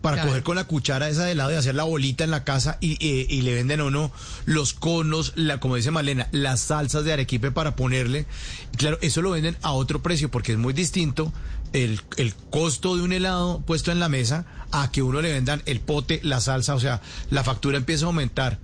Para 0.00 0.16
Claro. 0.16 0.30
coger 0.30 0.42
con 0.42 0.56
la 0.56 0.64
cuchara 0.64 1.08
esa 1.10 1.24
de 1.26 1.32
helado 1.32 1.52
y 1.52 1.56
hacer 1.56 1.74
la 1.74 1.84
bolita 1.84 2.24
en 2.24 2.30
la 2.30 2.42
casa 2.42 2.78
y, 2.80 2.92
y- 3.04 3.26
y 3.28 3.42
le 3.42 3.54
venden 3.54 3.80
a 3.80 3.84
uno 3.84 4.10
los 4.46 4.72
conos, 4.72 5.32
la, 5.36 5.60
como 5.60 5.76
dice 5.76 5.90
Malena, 5.90 6.28
las 6.32 6.60
salsas 6.60 7.04
de 7.04 7.12
arequipe 7.12 7.50
para 7.50 7.76
ponerle. 7.76 8.24
Y 8.72 8.76
claro, 8.78 8.98
eso 9.02 9.20
lo 9.20 9.30
venden 9.32 9.56
a 9.62 9.72
otro 9.72 10.00
precio 10.02 10.30
porque 10.30 10.52
es 10.52 10.58
muy 10.58 10.72
distinto 10.72 11.32
el, 11.74 12.00
el 12.16 12.34
costo 12.50 12.96
de 12.96 13.02
un 13.02 13.12
helado 13.12 13.60
puesto 13.66 13.92
en 13.92 14.00
la 14.00 14.08
mesa 14.08 14.46
a 14.72 14.90
que 14.90 15.02
uno 15.02 15.20
le 15.20 15.32
vendan 15.32 15.62
el 15.66 15.80
pote, 15.80 16.20
la 16.22 16.40
salsa, 16.40 16.74
o 16.74 16.80
sea, 16.80 17.02
la 17.30 17.44
factura 17.44 17.76
empieza 17.76 18.06
a 18.06 18.08
aumentar. 18.08 18.58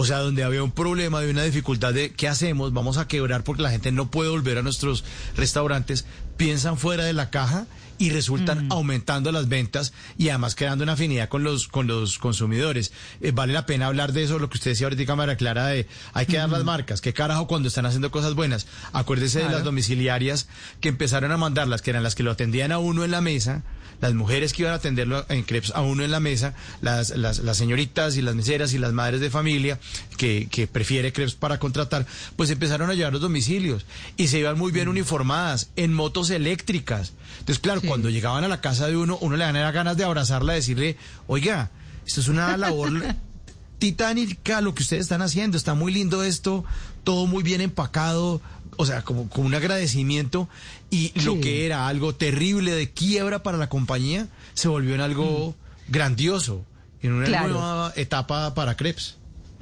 O 0.00 0.04
sea, 0.04 0.18
donde 0.18 0.44
había 0.44 0.62
un 0.62 0.70
problema 0.70 1.20
de 1.20 1.28
una 1.28 1.42
dificultad 1.42 1.92
de 1.92 2.12
qué 2.12 2.28
hacemos, 2.28 2.72
vamos 2.72 2.98
a 2.98 3.08
quebrar 3.08 3.42
porque 3.42 3.62
la 3.62 3.70
gente 3.72 3.90
no 3.90 4.12
puede 4.12 4.30
volver 4.30 4.56
a 4.56 4.62
nuestros 4.62 5.02
restaurantes, 5.34 6.06
piensan 6.36 6.78
fuera 6.78 7.02
de 7.02 7.12
la 7.12 7.30
caja 7.30 7.66
y 7.98 8.10
resultan 8.10 8.68
aumentando 8.70 9.32
las 9.32 9.48
ventas 9.48 9.92
y 10.16 10.28
además 10.28 10.54
creando 10.54 10.84
una 10.84 10.92
afinidad 10.92 11.28
con 11.28 11.42
los 11.42 11.66
con 11.66 11.88
los 11.88 12.20
consumidores. 12.20 12.92
Eh, 13.20 13.32
vale 13.32 13.52
la 13.52 13.66
pena 13.66 13.88
hablar 13.88 14.12
de 14.12 14.22
eso, 14.22 14.38
lo 14.38 14.48
que 14.48 14.58
usted 14.58 14.70
decía 14.70 14.86
ahorita, 14.86 15.16
María 15.16 15.36
Clara, 15.36 15.66
de 15.66 15.88
hay 16.12 16.26
que 16.26 16.36
dar 16.36 16.48
las 16.48 16.62
marcas, 16.62 17.00
qué 17.00 17.12
carajo 17.12 17.48
cuando 17.48 17.66
están 17.66 17.84
haciendo 17.84 18.12
cosas 18.12 18.34
buenas. 18.34 18.68
Acuérdese 18.92 19.40
de 19.40 19.48
las 19.48 19.64
domiciliarias 19.64 20.46
que 20.80 20.90
empezaron 20.90 21.32
a 21.32 21.36
mandarlas, 21.38 21.82
que 21.82 21.90
eran 21.90 22.04
las 22.04 22.14
que 22.14 22.22
lo 22.22 22.30
atendían 22.30 22.70
a 22.70 22.78
uno 22.78 23.02
en 23.02 23.10
la 23.10 23.20
mesa, 23.20 23.64
las 24.00 24.14
mujeres 24.14 24.52
que 24.52 24.62
iban 24.62 24.72
a 24.72 24.76
atenderlo 24.76 25.24
en 25.28 25.42
crepes 25.42 25.72
a 25.74 25.80
uno 25.82 26.04
en 26.04 26.10
la 26.10 26.20
mesa, 26.20 26.54
las, 26.80 27.10
las, 27.10 27.38
las 27.40 27.56
señoritas 27.56 28.16
y 28.16 28.22
las 28.22 28.34
meseras 28.34 28.72
y 28.74 28.78
las 28.78 28.92
madres 28.92 29.20
de 29.20 29.30
familia 29.30 29.78
que, 30.16 30.48
que 30.50 30.66
prefiere 30.66 31.12
crepes 31.12 31.34
para 31.34 31.58
contratar, 31.58 32.06
pues 32.36 32.50
empezaron 32.50 32.90
a 32.90 32.94
llevar 32.94 33.12
los 33.12 33.22
domicilios 33.22 33.86
y 34.16 34.28
se 34.28 34.38
iban 34.38 34.58
muy 34.58 34.72
bien 34.72 34.88
uniformadas 34.88 35.70
en 35.76 35.92
motos 35.94 36.30
eléctricas. 36.30 37.12
Entonces, 37.40 37.58
claro, 37.58 37.80
Sí. 37.80 37.86
cuando 37.88 38.10
llegaban 38.10 38.44
a 38.44 38.48
la 38.48 38.60
casa 38.60 38.86
de 38.86 38.96
uno, 38.96 39.18
uno 39.20 39.36
le 39.36 39.44
dan 39.44 39.54
ganas 39.72 39.96
de 39.96 40.04
abrazarla, 40.04 40.52
decirle, 40.54 40.96
oiga, 41.26 41.70
esto 42.06 42.20
es 42.20 42.28
una 42.28 42.56
labor 42.56 42.90
titánica 43.78 44.60
lo 44.60 44.74
que 44.74 44.82
ustedes 44.82 45.02
están 45.02 45.22
haciendo, 45.22 45.56
está 45.56 45.74
muy 45.74 45.92
lindo 45.92 46.22
esto, 46.24 46.64
todo 47.04 47.26
muy 47.26 47.42
bien 47.42 47.60
empacado, 47.60 48.40
o 48.76 48.86
sea, 48.86 49.02
como, 49.02 49.28
como 49.28 49.46
un 49.46 49.54
agradecimiento 49.54 50.48
y 50.90 51.12
lo 51.22 51.40
que 51.40 51.66
era 51.66 51.88
algo 51.88 52.14
terrible 52.14 52.72
de 52.72 52.90
quiebra 52.90 53.42
para 53.42 53.58
la 53.58 53.68
compañía 53.68 54.28
se 54.54 54.68
volvió 54.68 54.94
en 54.94 55.00
algo 55.00 55.54
grandioso, 55.88 56.64
en 57.02 57.12
una 57.12 57.26
Claro. 57.26 57.48
nueva 57.54 57.92
etapa 57.96 58.54
para 58.54 58.76
Krebs. 58.76 59.16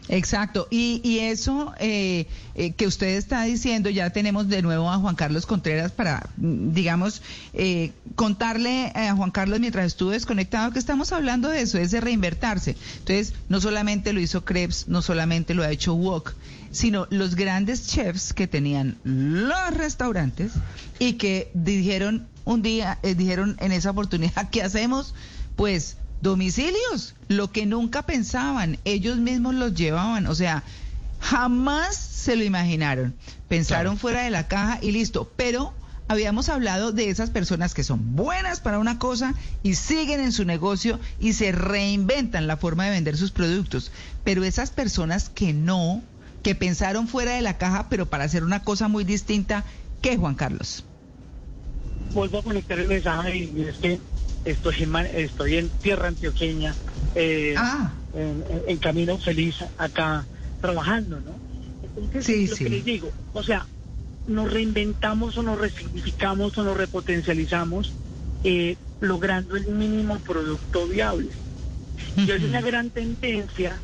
Exacto, 0.09 0.69
y, 0.71 1.01
y 1.03 1.19
eso 1.19 1.75
eh, 1.81 2.27
eh, 2.55 2.73
que 2.73 2.87
usted 2.87 3.17
está 3.17 3.43
diciendo, 3.43 3.91
ya 3.91 4.11
tenemos 4.11 4.49
de 4.49 4.63
nuevo 4.63 4.91
a 4.91 4.99
Juan 4.99 5.17
Carlos 5.17 5.47
Contreras 5.47 5.91
para, 5.91 6.29
mm, 6.37 6.73
digamos, 6.73 7.23
eh, 7.55 7.93
contarle 8.15 8.93
a 8.95 9.15
Juan 9.17 9.33
Carlos 9.33 9.59
mientras 9.59 9.87
estuvo 9.87 10.11
desconectado 10.11 10.71
que 10.71 10.79
estamos 10.79 11.13
hablando 11.13 11.49
de 11.49 11.63
eso, 11.63 11.79
es 11.79 11.91
de 11.91 12.01
reinvertirse. 12.01 12.77
Entonces, 12.99 13.35
no 13.49 13.61
solamente 13.61 14.13
lo 14.13 14.21
hizo 14.21 14.45
Krebs, 14.45 14.87
no 14.87 15.03
solamente 15.03 15.55
lo 15.55 15.65
ha 15.65 15.71
hecho 15.71 15.95
Wok, 15.95 16.35
sino 16.71 17.07
los 17.11 17.35
grandes 17.35 17.89
chefs 17.89 18.33
que 18.33 18.47
tenían 18.47 18.99
los 19.03 19.75
restaurantes 19.75 20.53
y 20.99 21.15
que 21.15 21.51
dijeron 21.55 22.27
un 22.45 22.63
día, 22.63 22.99
eh, 23.03 23.15
dijeron 23.15 23.57
en 23.61 23.73
esa 23.73 23.91
oportunidad, 23.91 24.49
¿qué 24.51 24.63
hacemos? 24.63 25.15
Pues 25.57 25.97
domicilios, 26.23 27.15
lo 27.29 27.53
que 27.53 27.67
nunca 27.67 28.03
pensaban, 28.03 28.79
ellos 28.85 29.19
mismos 29.19 29.55
los 29.55 29.75
llevaban, 29.75 30.27
o 30.27 30.35
sea, 30.35 30.63
jamás 31.21 31.97
se 31.97 32.37
lo 32.37 32.45
imaginaron, 32.45 33.15
pensaron 33.49 33.95
Claro. 33.95 34.01
fuera 34.01 34.23
de 34.23 34.31
la 34.31 34.49
caja 34.49 34.79
y 34.83 34.93
listo, 34.93 35.31
pero 35.37 35.73
habíamos 36.09 36.49
hablado 36.49 36.93
de 36.93 37.11
esas 37.11 37.31
personas 37.31 37.75
que 37.75 37.83
son 37.85 38.15
buenas 38.17 38.61
para 38.61 38.79
una 38.79 38.99
cosa 38.99 39.35
y 39.63 39.75
siguen 39.75 40.21
en 40.21 40.33
su 40.33 40.45
negocio 40.45 41.01
y 41.21 41.33
se 41.33 41.53
reinventan 41.53 42.47
la 42.47 42.57
forma 42.57 42.85
de 42.85 42.91
vender 42.91 43.17
sus 43.17 43.31
productos, 43.33 43.91
pero 44.25 44.45
esas 44.45 44.71
personas 44.71 45.29
que 45.29 45.53
no, 45.53 46.03
que 46.43 46.55
pensaron 46.55 47.09
fuera 47.09 47.33
de 47.35 47.43
la 47.43 47.59
caja, 47.59 47.89
pero 47.89 48.07
para 48.07 48.25
hacer 48.25 48.45
una 48.45 48.63
cosa 48.63 48.89
muy 48.89 49.05
distinta, 49.05 49.65
¿qué, 50.01 50.17
Juan 50.17 50.35
Carlos? 50.35 50.85
vuelvo 52.15 52.39
a 52.39 52.43
conectar 52.43 52.79
el 52.79 52.89
mensaje 52.89 53.37
y 53.37 53.61
es 53.69 53.77
que 53.77 54.01
estoy 54.47 54.75
en, 54.85 54.91
Ma- 54.91 55.03
estoy 55.07 55.57
en 55.57 55.71
tierra 55.71 56.09
antioqueña, 56.09 56.75
eh, 57.15 57.55
Ah. 57.59 57.93
en, 58.15 58.79
camino 58.79 59.19
feliz 59.19 59.57
acá 59.77 60.27
trabajando, 60.61 61.21
¿no? 61.21 61.39
Entonces, 61.83 62.25
Sí, 62.25 62.47
lo 62.47 62.57
sí. 62.57 62.65
que 62.65 62.71
les 62.71 62.85
digo, 62.85 63.13
o 63.33 63.43
sea, 63.43 63.67
nos 64.27 64.51
reinventamos 64.53 65.37
o 65.37 65.43
nos 65.43 65.59
resignificamos 65.59 66.57
o 66.57 66.65
nos 66.65 66.77
repotencializamos 66.77 67.93
eh, 68.43 68.77
logrando 69.01 69.57
el 69.57 69.67
mínimo 69.67 70.19
producto 70.21 70.87
viable. 70.87 71.31
Y 72.17 72.31
hoy 72.31 72.45
una 72.45 72.61
gran 72.61 72.91
tendencia 72.91 73.83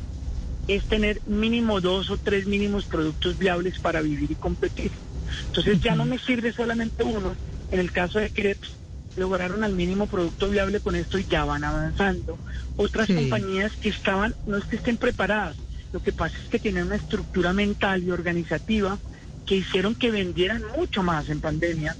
es 0.67 0.85
tener 0.85 1.21
mínimo 1.25 1.81
dos 1.81 2.09
o 2.09 2.17
tres 2.17 2.45
mínimos 2.45 2.85
productos 2.85 3.37
viables 3.37 3.79
para 3.79 4.01
vivir 4.01 4.31
y 4.31 4.35
competir. 4.35 4.91
Entonces 5.47 5.79
ya 5.81 5.95
no 5.95 6.05
me 6.05 6.19
sirve 6.19 6.53
solamente 6.53 7.03
uno. 7.03 7.35
En 7.71 7.79
el 7.79 7.91
caso 7.91 8.19
de 8.19 8.29
Krebs, 8.29 8.77
lograron 9.15 9.63
al 9.63 9.73
mínimo 9.73 10.07
producto 10.07 10.49
viable 10.49 10.79
con 10.79 10.95
esto 10.95 11.17
y 11.17 11.25
ya 11.25 11.45
van 11.45 11.63
avanzando. 11.63 12.39
Otras 12.75 13.07
Sí. 13.07 13.15
compañías 13.15 13.71
que 13.79 13.89
estaban, 13.89 14.35
no 14.45 14.57
es 14.57 14.65
que 14.65 14.77
estén 14.77 14.97
preparadas, 14.97 15.57
lo 15.91 15.99
que 15.99 16.11
pasa 16.11 16.35
es 16.41 16.49
que 16.49 16.59
tienen 16.59 16.85
una 16.87 16.95
estructura 16.95 17.53
mental 17.53 18.03
y 18.03 18.11
organizativa 18.11 18.97
que 19.45 19.55
hicieron 19.55 19.93
que 19.95 20.09
vendieran 20.09 20.63
mucho 20.77 21.03
más 21.03 21.29
en 21.29 21.39
pandemia. 21.41 21.95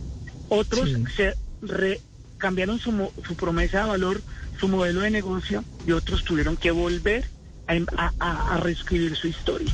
Otros 0.50 0.89
Sí. 0.89 1.03
se 1.15 1.36
re- 1.62 2.00
cambiaron 2.38 2.79
su, 2.79 3.12
su 3.25 3.36
promesa 3.36 3.79
de 3.84 3.89
valor, 3.89 4.22
su 4.60 4.67
modelo 4.67 5.01
de 5.01 5.12
negocio 5.12 5.63
y 5.86 5.91
otros 5.91 6.24
tuvieron 6.24 6.58
que 6.58 6.72
volver 6.72 7.25
a, 7.67 7.75
em- 7.75 7.86
a- 7.96 8.12
a- 8.20 8.55
a 8.55 8.58
reescribir 8.58 9.15
su 9.15 9.27
historia. 9.27 9.72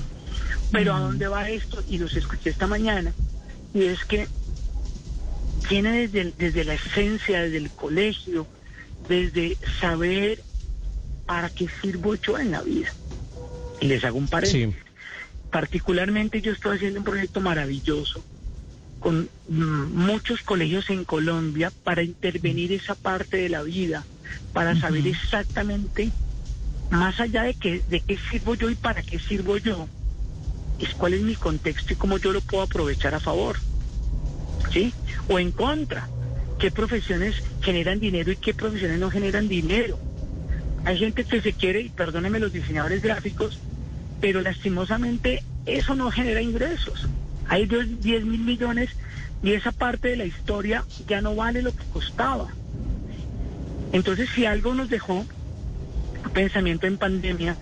Pero 0.72 0.94
¿a 0.94 1.00
dónde 1.00 1.28
va 1.28 1.50
esto? 1.50 1.84
Y 1.88 1.98
los 1.98 2.16
escuché 2.16 2.52
esta 2.52 2.68
mañana. 2.68 3.14
Y 3.74 3.84
es 3.86 4.04
que 4.06 4.28
tiene 5.70 6.08
desde, 6.08 6.22
el- 6.22 6.34
desde 6.38 6.64
la 6.66 6.74
esencia, 6.74 7.42
desde 7.44 7.58
el 7.58 7.72
colegio, 7.72 8.48
desde 9.08 9.58
saber 9.80 10.44
para 11.26 11.50
qué 11.50 11.68
sirvo 11.82 12.16
yo 12.16 12.38
en 12.40 12.52
la 12.52 12.62
vida. 12.62 12.94
Y 13.80 13.88
les 13.88 14.04
hago 14.04 14.18
un 14.18 14.28
paréntesis. 14.28 14.60
Particularmente 15.52 16.42
yo 16.42 16.52
estoy 16.52 16.76
haciendo 16.78 17.00
un 17.00 17.06
proyecto 17.06 17.40
maravilloso 17.42 18.24
con 19.00 19.30
mm, 19.48 19.84
muchos 19.96 20.42
colegios 20.44 20.90
en 20.90 21.06
Colombia 21.06 21.72
para 21.84 22.04
intervenir 22.04 22.74
esa 22.74 22.96
parte 22.96 23.38
de 23.38 23.50
la 23.50 23.64
vida, 23.64 24.06
para 24.52 24.74
saber 24.82 25.08
exactamente, 25.08 26.12
más 26.90 27.20
allá 27.20 27.44
de, 27.44 27.54
que, 27.54 27.84
de 27.88 28.02
qué 28.02 28.18
sirvo 28.30 28.56
yo 28.56 28.70
y 28.70 28.76
para 28.76 29.02
qué 29.04 29.20
sirvo 29.20 29.58
yo, 29.58 29.88
es 30.80 30.94
cuál 30.96 31.14
es 31.14 31.22
mi 31.22 31.36
contexto 31.36 31.94
y 31.94 31.96
cómo 31.96 32.18
yo 32.18 32.32
lo 32.34 32.42
puedo 32.42 32.64
aprovechar 32.64 33.16
a 33.16 33.20
favor, 33.20 33.60
¿sí? 34.72 34.94
O 35.28 35.40
en 35.40 35.52
contra, 35.52 36.08
qué 36.60 36.72
profesiones 36.72 37.36
generan 37.62 38.00
dinero 38.00 38.32
y 38.32 38.36
qué 38.36 38.54
profesiones 38.54 39.00
no 39.00 39.10
generan 39.10 39.48
dinero. 39.48 40.00
Hay 40.86 40.98
gente 40.98 41.24
que 41.24 41.42
se 41.42 41.54
quiere, 41.54 41.82
y 41.82 41.90
perdónenme 41.90 42.40
los 42.40 42.54
diseñadores 42.54 43.02
gráficos, 43.02 43.60
pero 44.22 44.42
lastimosamente 44.42 45.44
eso 45.66 45.96
no 45.96 46.12
genera 46.12 46.42
ingresos. 46.42 47.08
Hay 47.48 47.66
10 47.66 48.26
mil 48.26 48.42
millones 48.42 48.90
y 49.42 49.54
esa 49.54 49.72
parte 49.72 50.10
de 50.10 50.18
la 50.18 50.26
historia 50.26 50.84
ya 51.08 51.22
no 51.22 51.36
vale 51.36 51.62
lo 51.62 51.72
que 51.76 51.84
costaba. 51.92 52.48
Entonces, 53.92 54.30
si 54.36 54.46
algo 54.46 54.74
nos 54.74 54.90
dejó 54.90 55.26
pensamiento 56.34 56.86
en 56.86 56.98
pandemia, 56.98 57.56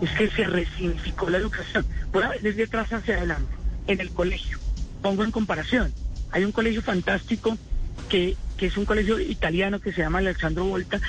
es 0.00 0.10
que 0.12 0.30
se 0.30 0.44
resignificó 0.44 1.28
la 1.28 1.38
educación. 1.38 1.84
Bueno, 2.12 2.30
desde 2.40 2.64
atrás 2.64 2.92
hacia 2.92 3.16
adelante, 3.16 3.52
en 3.86 4.00
el 4.00 4.10
colegio. 4.10 4.58
Pongo 5.02 5.24
en 5.24 5.30
comparación. 5.30 5.92
Hay 6.34 6.44
un 6.44 6.50
colegio 6.50 6.82
fantástico 6.82 7.56
que, 8.08 8.36
que 8.56 8.66
es 8.66 8.76
un 8.76 8.84
colegio 8.84 9.20
italiano 9.20 9.80
que 9.80 9.92
se 9.92 10.00
llama 10.00 10.18
Alexandro 10.18 10.64
Volta. 10.64 11.00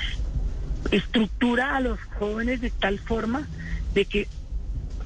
Estructura 0.91 1.75
a 1.75 1.79
los 1.79 1.99
jóvenes 2.19 2.61
de 2.61 2.69
tal 2.69 2.99
forma 2.99 3.47
de 3.95 4.05
que 4.05 4.27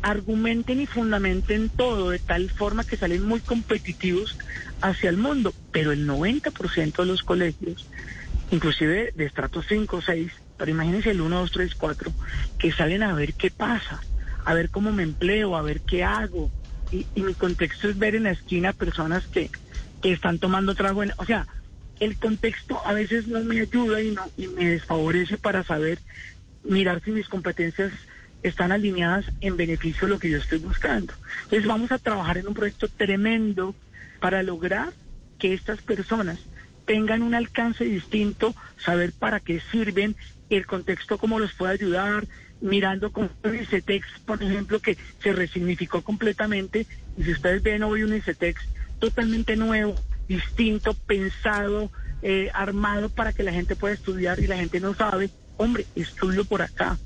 argumenten 0.01 0.81
y 0.81 0.87
fundamenten 0.87 1.69
todo 1.69 2.09
de 2.09 2.19
tal 2.19 2.49
forma 2.49 2.83
que 2.83 2.97
salen 2.97 3.25
muy 3.25 3.39
competitivos 3.39 4.37
hacia 4.81 5.09
el 5.09 5.15
mundo, 5.15 5.53
pero 5.71 5.93
el 5.93 6.05
90% 6.05 6.97
de 6.97 7.05
los 7.05 7.23
colegios, 7.23 7.87
inclusive 8.51 9.13
de 9.15 9.25
estratos 9.25 9.67
5 9.69 9.95
o 9.95 10.01
6, 10.01 10.33
pero 10.57 10.69
imagínense 10.69 11.11
el 11.11 11.21
1, 11.21 11.39
2, 11.39 11.51
3, 11.53 11.75
4, 11.75 12.11
que 12.57 12.73
salen 12.73 13.03
a 13.03 13.13
ver 13.13 13.35
qué 13.35 13.51
pasa, 13.51 14.01
a 14.43 14.53
ver 14.53 14.69
cómo 14.69 14.91
me 14.91 15.03
empleo, 15.03 15.55
a 15.55 15.61
ver 15.61 15.79
qué 15.79 16.03
hago. 16.03 16.51
Y, 16.91 17.05
mi 17.15 17.35
contexto 17.35 17.87
es 17.87 17.97
ver 17.97 18.15
en 18.15 18.23
la 18.23 18.31
esquina 18.31 18.73
personas 18.73 19.25
que, 19.27 19.49
que 20.01 20.11
están 20.11 20.39
tomando 20.39 20.75
trago. 20.75 21.03
En, 21.03 21.11
o 21.17 21.25
sea, 21.25 21.47
el 21.99 22.17
contexto 22.17 22.81
a 22.85 22.93
veces 22.93 23.27
no 23.27 23.43
me 23.43 23.59
ayuda 23.61 24.01
y, 24.01 24.11
no, 24.11 24.23
y 24.37 24.47
me 24.47 24.69
desfavorece 24.69 25.37
para 25.37 25.63
saber 25.63 25.99
mirar 26.63 27.01
si 27.03 27.11
mis 27.11 27.27
competencias 27.27 27.91
están 28.43 28.71
alineadas 28.71 29.25
en 29.41 29.57
beneficio 29.57 30.07
de 30.07 30.13
lo 30.13 30.19
que 30.19 30.29
yo 30.29 30.37
estoy 30.37 30.59
buscando. 30.59 31.13
Entonces 31.43 31.67
vamos 31.67 31.91
a 31.91 31.99
trabajar 31.99 32.37
en 32.37 32.47
un 32.47 32.53
proyecto 32.53 32.87
tremendo 32.87 33.75
para 34.19 34.43
lograr 34.43 34.93
que 35.37 35.53
estas 35.53 35.81
personas 35.81 36.39
tengan 36.85 37.21
un 37.21 37.35
alcance 37.35 37.83
distinto, 37.83 38.55
saber 38.77 39.13
para 39.13 39.39
qué 39.39 39.61
sirven, 39.71 40.15
el 40.49 40.65
contexto 40.65 41.17
cómo 41.17 41.37
los 41.37 41.53
puede 41.53 41.73
ayudar, 41.73 42.25
mirando 42.61 43.11
con 43.11 43.29
un 43.43 43.55
ICETEX, 43.55 44.07
por 44.25 44.41
ejemplo, 44.41 44.79
que 44.79 44.97
se 45.21 45.31
resignificó 45.31 46.01
completamente. 46.01 46.87
Y 47.17 47.23
si 47.23 47.31
ustedes 47.31 47.61
ven 47.61 47.83
hoy 47.83 48.03
un 48.03 48.15
ICETEX 48.15 48.61
totalmente 48.99 49.55
nuevo, 49.55 49.95
distinto, 50.27 50.93
pensado, 50.93 51.91
eh, 52.21 52.49
armado 52.53 53.09
para 53.09 53.33
que 53.33 53.43
la 53.43 53.53
gente 53.53 53.75
pueda 53.75 53.93
estudiar 53.93 54.39
y 54.39 54.47
la 54.47 54.57
gente 54.57 54.79
no 54.79 54.93
sabe, 54.93 55.29
hombre, 55.57 55.85
estudio 55.95 56.45
por 56.45 56.61
acá 56.61 56.97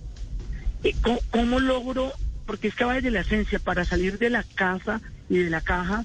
eh, 0.83 0.93
¿Cómo, 1.31 1.59
logro? 1.59 2.11
Porque 2.45 2.67
es 2.67 2.75
que 2.75 2.83
va 2.83 2.95
desde 2.95 3.11
la 3.11 3.21
esencia, 3.21 3.59
para 3.59 3.85
salir 3.85 4.17
de 4.17 4.29
la 4.29 4.43
casa 4.43 5.01
y 5.29 5.37
de 5.37 5.49
la 5.49 5.61
caja, 5.61 6.03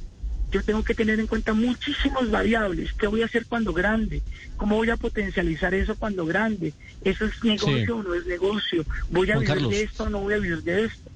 yo 0.53 0.63
tengo 0.63 0.83
que 0.85 0.95
tener 0.95 1.19
en 1.19 1.27
cuenta 1.27 1.53
muchísimas 1.53 2.31
variables. 2.31 2.93
¿Qué 2.93 3.07
voy 3.07 3.23
a 3.23 3.27
hacer 3.27 3.47
cuando 3.47 3.73
grande? 3.73 4.23
¿Cómo 4.57 4.77
voy 4.77 4.91
a 4.91 4.97
potencializar 4.97 5.75
eso 5.75 5.97
cuando 5.97 6.25
grande? 6.25 6.73
¿Eso 7.03 7.25
es 7.25 7.43
negocio 7.43 7.97
o 7.97 8.03
no 8.03 8.15
es 8.15 8.27
negocio? 8.27 8.85
¿Voy 9.11 9.31
a 9.31 9.39
vivir 9.39 9.69
de 9.69 9.83
esto 9.83 10.05
o 10.05 10.09
no 10.09 10.21
voy 10.21 10.35
a 10.35 10.39
vivir 10.39 10.63
de 10.63 10.85
esto? 10.85 11.08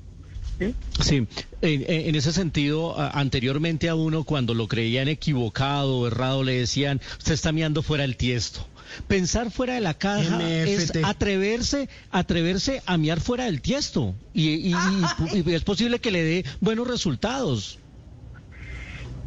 ¿Sí? 1.00 1.26
en, 1.62 2.14
ese 2.14 2.32
sentido, 2.32 2.98
anteriormente 2.98 3.88
a 3.88 3.94
uno 3.94 4.24
cuando 4.24 4.54
lo 4.54 4.68
creían 4.68 5.08
equivocado 5.08 5.98
o 5.98 6.06
errado 6.06 6.42
le 6.42 6.58
decían, 6.58 7.00
usted 7.18 7.34
está 7.34 7.52
mirando 7.52 7.82
fuera 7.82 8.04
el 8.04 8.16
tiesto. 8.16 8.66
Pensar 9.08 9.50
fuera 9.50 9.74
de 9.74 9.80
la 9.80 9.94
caja 9.94 10.42
es 10.48 10.92
atreverse, 11.02 11.88
atreverse 12.10 12.82
a 12.84 12.98
miar 12.98 13.20
fuera 13.20 13.44
del 13.44 13.62
tiesto 13.62 14.14
y, 14.34 14.74
es 15.46 15.62
posible 15.62 15.98
que 15.98 16.10
le 16.10 16.22
dé 16.22 16.44
buenos 16.60 16.86
resultados. 16.86 17.78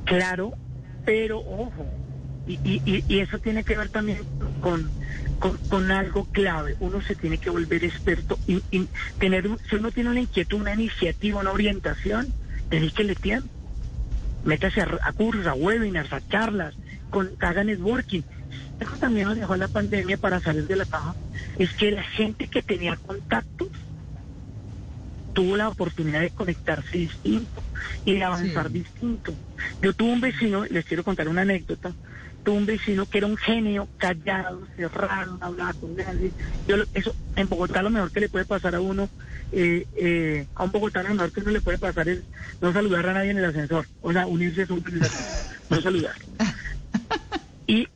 Claro, 0.06 0.54
pero 1.04 1.40
ojo, 1.40 1.86
y, 2.48 3.20
eso 3.20 3.40
tiene 3.40 3.64
que 3.64 3.78
ver 3.78 3.90
también 3.90 4.20
con, 4.62 4.90
con, 5.70 5.92
algo 5.92 6.26
clave. 6.32 6.76
Uno 6.80 7.02
se 7.02 7.16
tiene 7.16 7.38
que 7.38 7.50
volver 7.50 7.84
experto 7.84 8.38
y, 8.48 8.62
tener, 9.20 9.50
si 9.70 9.76
uno 9.76 9.92
tiene 9.92 10.10
una 10.12 10.20
inquietud, 10.20 10.62
una 10.62 10.74
iniciativa, 10.74 11.40
una 11.40 11.52
orientación, 11.52 12.28
le 12.72 13.16
tiempo. 13.16 13.50
Métase 14.44 14.82
a, 14.82 15.12
cursos, 15.14 15.48
a 15.48 15.56
webinars, 15.56 16.14
a 16.14 16.22
charlas, 16.28 16.76
con, 17.10 17.32
haga 17.40 17.64
networking 17.64 18.22
eso 18.80 18.92
también 19.00 19.28
nos 19.28 19.38
dejó 19.38 19.56
la 19.56 19.68
pandemia 19.68 20.18
para 20.18 20.40
salir 20.40 20.68
de 20.68 20.76
la 20.76 20.86
caja, 20.86 21.16
es 21.58 21.72
que 21.74 21.92
la 21.92 22.04
gente 22.04 22.48
que 22.48 22.62
tenía 22.62 22.98
contactos 22.98 23.70
tuvo 25.36 25.56
la 25.58 25.70
oportunidad 25.70 26.22
de 26.22 26.32
conectarse 26.32 26.98
distinto 26.98 27.62
y 28.06 28.14
de 28.14 28.24
avanzar 28.24 28.72
distinto. 28.72 29.36
Yo 29.82 29.94
tuve 29.94 30.14
un 30.14 30.22
vecino, 30.22 30.66
les 30.66 30.86
quiero 30.86 31.04
contar 31.04 31.28
una 31.28 31.42
anécdota, 31.42 31.92
tuve 32.44 32.58
un 32.58 32.66
vecino 32.66 33.06
que 33.06 33.20
era 33.20 33.28
un 33.28 33.38
genio, 33.38 33.88
callado, 33.98 34.66
cerrado, 34.76 35.38
no 35.38 35.46
hablaba 35.46 35.74
con 35.74 35.96
nadie. 35.96 36.32
Yo, 36.68 36.78
eso, 36.94 37.14
en 37.36 37.48
Bogotá 37.48 37.84
lo 37.84 37.92
mejor 37.92 38.12
que 38.12 38.22
le 38.22 38.30
puede 38.30 38.46
pasar 38.46 38.74
a 38.74 38.82
uno, 38.82 39.10
eh, 39.52 39.86
eh, 39.98 40.48
a 40.56 40.64
un 40.64 40.72
bogotano 40.72 41.10
lo 41.10 41.16
mejor 41.16 41.32
que 41.32 41.42
no 41.42 41.52
le 41.52 41.62
puede 41.62 41.78
pasar 41.78 42.10
es 42.10 42.22
no 42.62 42.74
saludar 42.74 43.08
a 43.10 43.14
nadie 43.14 43.32
en 43.32 43.38
el 43.38 43.46
ascensor, 43.46 43.86
o 44.02 44.12
sea, 44.12 44.26
unirse 44.26 44.64
a 44.64 44.68
su 44.68 44.82
no 45.70 45.82
saludar. 45.82 46.16
Y 47.68 47.88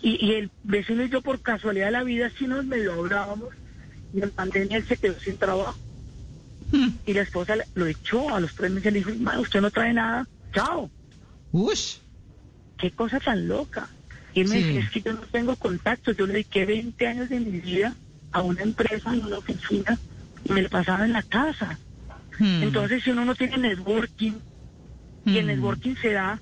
y, 0.00 0.34
el 0.34 0.50
vecino 0.62 1.02
y 1.02 1.08
yo 1.08 1.20
por 1.20 1.40
casualidad 1.40 1.86
de 1.86 1.92
la 1.92 2.04
vida 2.04 2.30
sí 2.38 2.46
nos 2.46 2.64
medio 2.64 2.92
hablábamos 2.92 3.48
y 4.14 4.22
en 4.22 4.30
pandemia 4.30 4.76
él 4.76 4.86
se 4.86 4.96
quedó 4.96 5.18
sin 5.18 5.36
trabajo. 5.36 5.76
Hmm. 6.72 6.88
Y 7.06 7.12
la 7.12 7.22
esposa 7.22 7.54
lo 7.74 7.86
echó 7.86 8.34
a 8.34 8.40
los 8.40 8.54
tres 8.54 8.70
meses 8.70 8.90
y 8.90 8.94
le 8.94 9.04
dijo, 9.04 9.40
usted 9.40 9.60
no 9.60 9.70
trae 9.70 9.92
nada, 9.92 10.26
chao. 10.52 10.90
Ush. 11.52 11.98
Qué 12.78 12.90
cosa 12.90 13.20
tan 13.20 13.48
loca. 13.48 13.88
Y 14.34 14.40
él 14.40 14.48
me 14.48 14.56
dice, 14.56 14.78
es 14.78 14.90
que 14.90 15.00
yo 15.00 15.12
no 15.12 15.20
tengo 15.20 15.56
contacto, 15.56 16.12
yo 16.12 16.26
le 16.26 16.34
dediqué 16.34 16.66
20 16.66 17.06
años 17.06 17.28
de 17.28 17.40
mi 17.40 17.60
vida 17.60 17.94
a 18.32 18.42
una 18.42 18.62
empresa, 18.62 19.14
en 19.14 19.24
una 19.24 19.38
oficina, 19.38 19.98
y 20.44 20.52
me 20.52 20.62
lo 20.62 20.68
pasaba 20.68 21.06
en 21.06 21.12
la 21.12 21.22
casa. 21.22 21.78
Hmm. 22.38 22.62
Entonces, 22.62 23.02
si 23.02 23.10
uno 23.10 23.24
no 23.24 23.34
tiene 23.34 23.56
networking, 23.56 24.32
y 25.24 25.38
el 25.38 25.44
hmm. 25.44 25.48
networking 25.48 25.94
se 25.96 26.12
da 26.12 26.40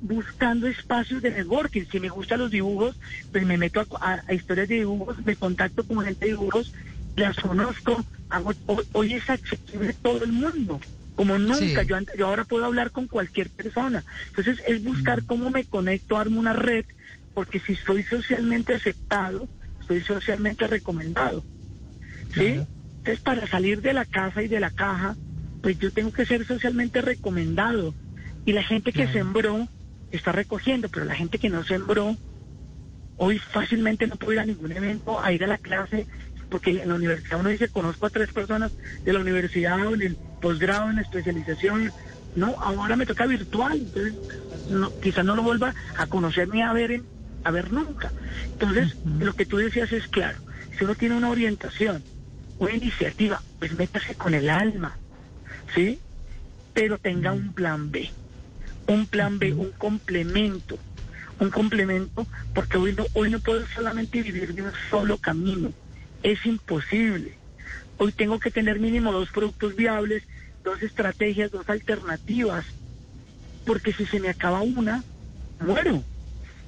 buscando 0.00 0.66
espacios 0.66 1.22
de 1.22 1.30
networking. 1.30 1.84
Si 1.90 2.00
me 2.00 2.08
gustan 2.08 2.40
los 2.40 2.50
dibujos, 2.50 2.96
pues 3.32 3.44
me 3.44 3.58
meto 3.58 3.84
a, 4.00 4.32
historias 4.32 4.68
de 4.68 4.76
dibujos, 4.76 5.24
me 5.24 5.36
contacto 5.36 5.84
con 5.84 6.00
gente 6.04 6.26
de 6.26 6.32
dibujos, 6.32 6.72
las 7.16 7.36
conozco, 7.36 8.04
hago, 8.30 8.52
hoy, 8.92 9.14
es 9.14 9.28
accesible 9.28 9.94
todo 10.02 10.24
el 10.24 10.32
mundo. 10.32 10.80
Como 11.16 11.38
nunca, 11.38 11.82
yo, 11.82 11.96
yo 12.16 12.26
ahora 12.28 12.44
puedo 12.44 12.64
hablar 12.64 12.92
con 12.92 13.06
cualquier 13.06 13.50
persona. 13.50 14.04
Entonces 14.28 14.62
es 14.66 14.82
buscar 14.82 15.22
mm. 15.22 15.26
cómo 15.26 15.50
me 15.50 15.64
conecto, 15.64 16.16
armo 16.16 16.40
una 16.40 16.54
red, 16.54 16.84
porque 17.34 17.60
si 17.60 17.74
estoy 17.74 18.02
socialmente 18.04 18.74
aceptado, 18.74 19.48
estoy 19.80 20.00
socialmente 20.00 20.66
recomendado. 20.66 21.44
¿Sí? 22.32 22.60
Entonces 22.98 23.20
para 23.20 23.46
salir 23.46 23.82
de 23.82 23.92
la 23.92 24.04
casa 24.04 24.42
y 24.42 24.48
de 24.48 24.60
la 24.60 24.70
caja, 24.70 25.16
pues 25.62 25.78
yo 25.78 25.92
tengo 25.92 26.12
que 26.12 26.26
ser 26.26 26.46
socialmente 26.46 27.02
recomendado. 27.02 27.94
Y 28.46 28.52
la 28.52 28.62
gente 28.62 28.92
que 28.92 29.06
sembró, 29.08 29.68
está 30.10 30.32
recogiendo, 30.32 30.88
pero 30.88 31.04
la 31.04 31.14
gente 31.14 31.38
que 31.38 31.50
no 31.50 31.64
sembró, 31.64 32.16
hoy 33.16 33.38
fácilmente 33.38 34.06
no 34.06 34.16
puede 34.16 34.36
ir 34.36 34.40
a 34.40 34.46
ningún 34.46 34.72
evento, 34.72 35.20
a 35.20 35.32
ir 35.32 35.44
a 35.44 35.46
la 35.46 35.58
clase, 35.58 36.06
porque 36.50 36.82
en 36.82 36.88
la 36.88 36.94
universidad 36.94 37.40
uno 37.40 37.48
dice, 37.48 37.68
conozco 37.68 38.06
a 38.06 38.10
tres 38.10 38.32
personas 38.32 38.72
de 39.04 39.12
la 39.12 39.20
universidad 39.20 39.86
o 39.86 39.94
en 39.94 40.02
el 40.02 40.16
posgrado, 40.40 40.90
en 40.90 40.96
la 40.96 41.02
especialización, 41.02 41.92
no, 42.34 42.56
ahora 42.60 42.96
me 42.96 43.06
toca 43.06 43.26
virtual, 43.26 43.78
entonces 43.78 44.14
no, 44.68 44.92
quizás 45.00 45.24
no 45.24 45.36
lo 45.36 45.42
vuelva 45.42 45.74
a 45.96 46.06
conocer 46.06 46.48
ni 46.48 46.62
a 46.62 46.72
ver, 46.72 47.02
a 47.44 47.50
ver 47.50 47.72
nunca. 47.72 48.12
Entonces, 48.52 48.96
lo 49.04 49.32
que 49.32 49.46
tú 49.46 49.56
decías 49.56 49.92
es 49.92 50.06
claro, 50.08 50.38
si 50.76 50.84
uno 50.84 50.94
tiene 50.94 51.16
una 51.16 51.30
orientación, 51.30 52.02
una 52.58 52.72
iniciativa, 52.72 53.42
pues 53.58 53.72
métase 53.72 54.14
con 54.14 54.34
el 54.34 54.50
alma, 54.50 54.96
¿sí? 55.74 55.98
Pero 56.74 56.98
tenga 56.98 57.32
un 57.32 57.52
plan 57.52 57.90
B 57.90 58.10
un 58.90 59.06
plan 59.06 59.38
B, 59.38 59.52
un 59.52 59.70
complemento, 59.72 60.78
un 61.38 61.50
complemento, 61.50 62.26
porque 62.52 62.76
hoy 62.76 62.94
no, 62.94 63.06
hoy 63.14 63.30
no 63.30 63.38
puedo 63.38 63.64
solamente 63.68 64.22
vivir 64.22 64.52
de 64.54 64.62
un 64.62 64.72
solo 64.90 65.16
camino, 65.18 65.72
es 66.22 66.44
imposible. 66.46 67.34
Hoy 67.98 68.12
tengo 68.12 68.38
que 68.38 68.50
tener 68.50 68.78
mínimo 68.78 69.12
dos 69.12 69.30
productos 69.30 69.76
viables, 69.76 70.22
dos 70.64 70.82
estrategias, 70.82 71.50
dos 71.50 71.68
alternativas, 71.68 72.64
porque 73.64 73.92
si 73.92 74.06
se 74.06 74.20
me 74.20 74.30
acaba 74.30 74.62
una, 74.62 75.04
muero. 75.58 76.04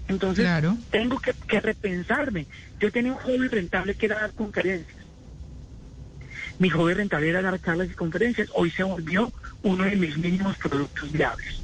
Entonces 0.08 0.48
tengo 0.90 1.18
que, 1.20 1.60
repensarme. 1.60 2.46
Yo 2.80 2.90
tenía 2.90 3.12
un 3.12 3.18
hobby 3.18 3.48
rentable 3.48 3.94
que 3.94 4.06
era 4.06 4.20
dar 4.20 4.32
conferencias. 4.34 4.96
mi 6.58 6.68
hobby 6.68 6.94
rentable 6.94 7.30
era 7.30 7.42
dar 7.42 7.60
charlas 7.60 7.90
y 7.90 7.94
conferencias. 7.94 8.48
Hoy 8.54 8.70
se 8.70 8.82
volvió 8.82 9.32
uno 9.62 9.84
de 9.84 9.96
mis 9.96 10.16
mínimos 10.18 10.56
productos 10.58 11.10
viables. 11.12 11.62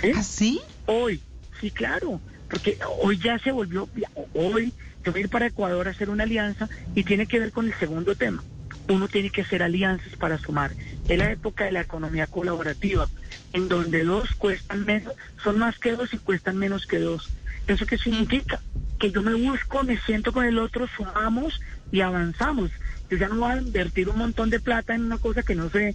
¿Sí? 0.00 0.12
¿Ah, 0.14 0.22
sí? 0.22 0.60
Hoy, 0.86 1.22
sí, 1.60 1.70
claro, 1.70 2.20
porque 2.48 2.78
hoy 3.00 3.18
ya 3.18 3.38
se 3.38 3.52
volvió, 3.52 3.88
hoy 4.34 4.72
yo 5.04 5.12
voy 5.12 5.20
a 5.20 5.24
ir 5.24 5.30
para 5.30 5.46
Ecuador 5.46 5.86
a 5.86 5.90
hacer 5.90 6.08
una 6.08 6.24
alianza 6.24 6.68
y 6.94 7.04
tiene 7.04 7.26
que 7.26 7.38
ver 7.38 7.52
con 7.52 7.66
el 7.66 7.74
segundo 7.74 8.14
tema. 8.14 8.42
Uno 8.88 9.08
tiene 9.08 9.30
que 9.30 9.42
hacer 9.42 9.62
alianzas 9.62 10.16
para 10.16 10.38
sumar. 10.38 10.72
Es 11.08 11.18
la 11.18 11.30
época 11.30 11.64
de 11.64 11.72
la 11.72 11.82
economía 11.82 12.26
colaborativa, 12.26 13.08
en 13.52 13.68
donde 13.68 14.04
dos 14.04 14.34
cuestan 14.34 14.84
menos, 14.84 15.14
son 15.42 15.58
más 15.58 15.78
que 15.78 15.92
dos 15.92 16.12
y 16.14 16.18
cuestan 16.18 16.56
menos 16.56 16.86
que 16.86 16.98
dos. 16.98 17.30
¿Eso 17.66 17.86
qué 17.86 17.98
significa? 17.98 18.60
Que 18.98 19.10
yo 19.10 19.22
me 19.22 19.34
busco, 19.34 19.82
me 19.84 19.98
siento 20.00 20.32
con 20.32 20.44
el 20.44 20.58
otro, 20.58 20.86
sumamos 20.86 21.60
y 21.92 22.00
avanzamos. 22.00 22.70
Yo 23.10 23.18
ya 23.18 23.28
no 23.28 23.36
voy 23.36 23.52
a 23.52 23.56
invertir 23.58 24.08
un 24.08 24.18
montón 24.18 24.50
de 24.50 24.60
plata 24.60 24.94
en 24.94 25.04
una 25.04 25.18
cosa 25.18 25.42
que 25.42 25.54
no 25.54 25.68
sé, 25.70 25.94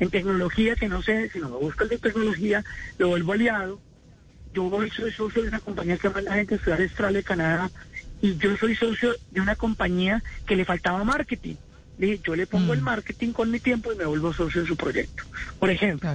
en 0.00 0.10
tecnología 0.10 0.74
que 0.76 0.88
no 0.88 1.02
sé, 1.02 1.30
si 1.30 1.38
no 1.38 1.48
me 1.48 1.56
busco 1.56 1.84
el 1.84 1.90
de 1.90 1.98
tecnología, 1.98 2.64
lo 2.98 3.08
vuelvo 3.08 3.32
aliado. 3.32 3.80
Yo 4.54 4.64
voy, 4.64 4.90
soy 4.90 5.12
socio 5.12 5.42
de 5.42 5.48
una 5.48 5.60
compañía 5.60 5.98
que 5.98 6.10
manda 6.10 6.34
gente 6.34 6.54
a 6.54 6.56
estudiar 6.56 7.12
de 7.12 7.22
Canadá 7.22 7.70
y 8.20 8.36
yo 8.36 8.56
soy 8.56 8.74
socio 8.74 9.14
de 9.30 9.40
una 9.40 9.56
compañía 9.56 10.22
que 10.46 10.56
le 10.56 10.64
faltaba 10.64 11.04
marketing. 11.04 11.56
Le 11.98 12.06
dije, 12.06 12.20
yo 12.24 12.36
le 12.36 12.46
pongo 12.46 12.72
el 12.74 12.80
marketing 12.80 13.32
con 13.32 13.50
mi 13.50 13.58
tiempo 13.60 13.92
y 13.92 13.96
me 13.96 14.04
vuelvo 14.04 14.32
socio 14.32 14.60
de 14.62 14.68
su 14.68 14.76
proyecto. 14.76 15.24
Por 15.58 15.70
ejemplo, 15.70 16.08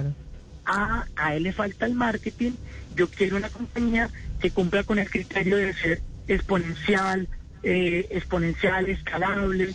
a, 0.64 1.04
a 1.16 1.34
él 1.34 1.42
le 1.42 1.52
falta 1.52 1.86
el 1.86 1.94
marketing, 1.94 2.52
yo 2.94 3.08
quiero 3.08 3.36
una 3.36 3.50
compañía 3.50 4.08
que 4.40 4.50
cumpla 4.50 4.82
con 4.84 4.98
el 4.98 5.10
criterio 5.10 5.56
de 5.56 5.74
ser 5.74 6.00
exponencial, 6.26 7.28
eh, 7.62 8.06
exponencial, 8.10 8.88
escalable 8.88 9.74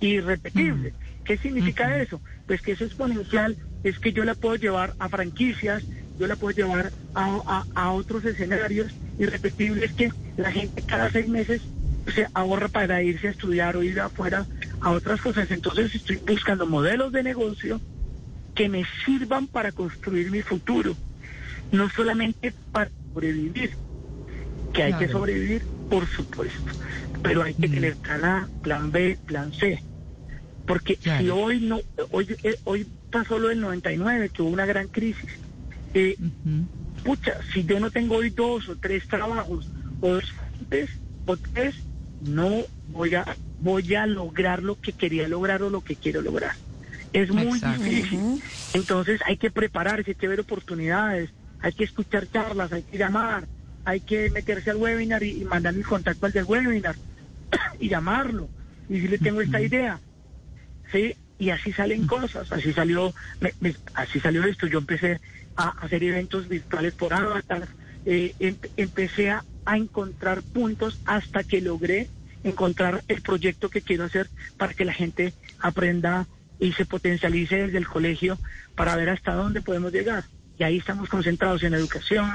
y 0.00 0.20
repetible. 0.20 0.92
¿Qué 1.24 1.38
significa 1.38 2.00
eso? 2.00 2.20
Pues 2.46 2.60
que 2.62 2.72
eso 2.72 2.84
exponencial 2.84 3.56
es 3.82 3.98
que 3.98 4.12
yo 4.12 4.24
la 4.24 4.34
puedo 4.34 4.56
llevar 4.56 4.94
a 4.98 5.08
franquicias, 5.08 5.82
yo 6.18 6.26
la 6.26 6.36
puedo 6.36 6.54
llevar 6.54 6.92
a, 7.14 7.64
a, 7.74 7.92
otros 7.92 8.24
escenarios 8.24 8.92
y 9.18 9.26
repetible 9.26 9.84
es 9.84 9.92
que 9.92 10.12
la 10.36 10.50
gente 10.50 10.82
cada 10.82 11.10
seis 11.10 11.28
meses 11.28 11.62
se 12.14 12.26
ahorra 12.34 12.68
para 12.68 13.02
irse 13.02 13.28
a 13.28 13.30
estudiar 13.30 13.76
o 13.76 13.82
ir 13.82 14.00
afuera 14.00 14.46
a 14.80 14.90
otras 14.90 15.20
cosas. 15.20 15.50
Entonces 15.50 15.94
estoy 15.94 16.16
buscando 16.16 16.66
modelos 16.66 17.12
de 17.12 17.22
negocio 17.22 17.80
que 18.54 18.68
me 18.68 18.84
sirvan 19.04 19.46
para 19.46 19.72
construir 19.72 20.30
mi 20.30 20.42
futuro, 20.42 20.96
no 21.70 21.88
solamente 21.90 22.52
para 22.72 22.90
sobrevivir, 23.12 23.70
que 24.72 24.82
hay 24.82 24.94
que 24.94 25.08
sobrevivir, 25.08 25.62
por 25.88 26.06
supuesto, 26.06 26.72
pero 27.22 27.42
hay 27.42 27.54
que 27.54 27.68
tener 27.68 27.96
plan 27.96 28.24
A, 28.24 28.48
plan 28.62 28.90
B, 28.90 29.16
plan 29.26 29.52
C. 29.52 29.82
Porque 30.66 30.98
si 31.18 31.30
hoy 31.30 31.60
no, 31.60 31.80
hoy, 32.10 32.36
eh, 32.42 32.58
hoy 32.64 32.86
pasó 33.10 33.38
lo 33.38 33.48
del 33.48 33.60
99, 33.60 34.30
que 34.30 34.42
hubo 34.42 34.50
una 34.50 34.66
gran 34.66 34.88
crisis, 34.88 35.30
eh, 35.94 36.16
pucha, 37.04 37.36
si 37.52 37.64
yo 37.64 37.80
no 37.80 37.90
tengo 37.90 38.16
hoy 38.16 38.30
dos 38.30 38.68
o 38.68 38.76
tres 38.76 39.06
trabajos 39.06 39.70
o 40.00 40.08
dos 40.08 40.24
o 41.26 41.36
tres, 41.36 41.74
no 42.20 42.62
voy 42.88 43.14
a 43.14 43.24
voy 43.60 43.94
a 43.94 44.06
lograr 44.06 44.62
lo 44.62 44.76
que 44.76 44.92
quería 44.92 45.28
lograr 45.28 45.62
o 45.62 45.70
lo 45.70 45.80
que 45.80 45.96
quiero 45.96 46.22
lograr. 46.22 46.54
Es 47.12 47.30
muy 47.30 47.58
difícil. 47.60 48.42
Entonces 48.74 49.20
hay 49.26 49.36
que 49.36 49.50
prepararse, 49.50 50.10
hay 50.10 50.14
que 50.14 50.28
ver 50.28 50.40
oportunidades, 50.40 51.30
hay 51.60 51.72
que 51.72 51.84
escuchar 51.84 52.28
charlas, 52.30 52.72
hay 52.72 52.82
que 52.82 52.98
llamar, 52.98 53.46
hay 53.84 54.00
que 54.00 54.30
meterse 54.30 54.70
al 54.70 54.76
webinar 54.76 55.22
y, 55.22 55.44
mandar 55.44 55.74
el 55.74 55.84
contacto 55.84 56.26
al 56.26 56.32
del 56.32 56.44
webinar 56.44 56.96
y 57.80 57.88
llamarlo 57.88 58.48
y 58.88 58.94
decirle 58.94 59.18
tengo 59.18 59.40
esta 59.40 59.60
idea. 59.60 59.98
Sí, 60.92 61.14
y 61.38 61.50
así 61.50 61.72
salen 61.72 62.06
cosas, 62.06 62.50
así 62.52 62.72
salió, 62.72 63.12
así 63.94 64.20
salió 64.20 64.44
esto. 64.44 64.66
Yo 64.66 64.78
empecé 64.78 65.20
a 65.58 65.70
hacer 65.70 66.04
eventos 66.04 66.48
virtuales 66.48 66.94
por 66.94 67.12
Avatar, 67.12 67.68
eh, 68.06 68.34
em, 68.38 68.56
empecé 68.78 69.30
a, 69.30 69.44
encontrar 69.70 70.40
puntos 70.40 70.98
hasta 71.04 71.44
que 71.44 71.60
logré 71.60 72.08
encontrar 72.42 73.04
el 73.06 73.20
proyecto 73.20 73.68
que 73.68 73.82
quiero 73.82 74.04
hacer 74.04 74.30
para 74.56 74.72
que 74.72 74.86
la 74.86 74.94
gente 74.94 75.34
aprenda 75.58 76.26
y 76.58 76.72
se 76.72 76.86
potencialice 76.86 77.56
desde 77.56 77.76
el 77.76 77.86
colegio 77.86 78.38
para 78.74 78.96
ver 78.96 79.10
hasta 79.10 79.34
dónde 79.34 79.60
podemos 79.60 79.92
llegar. 79.92 80.24
Y 80.58 80.62
ahí 80.62 80.78
estamos 80.78 81.10
concentrados 81.10 81.62
en 81.64 81.74
educación, 81.74 82.30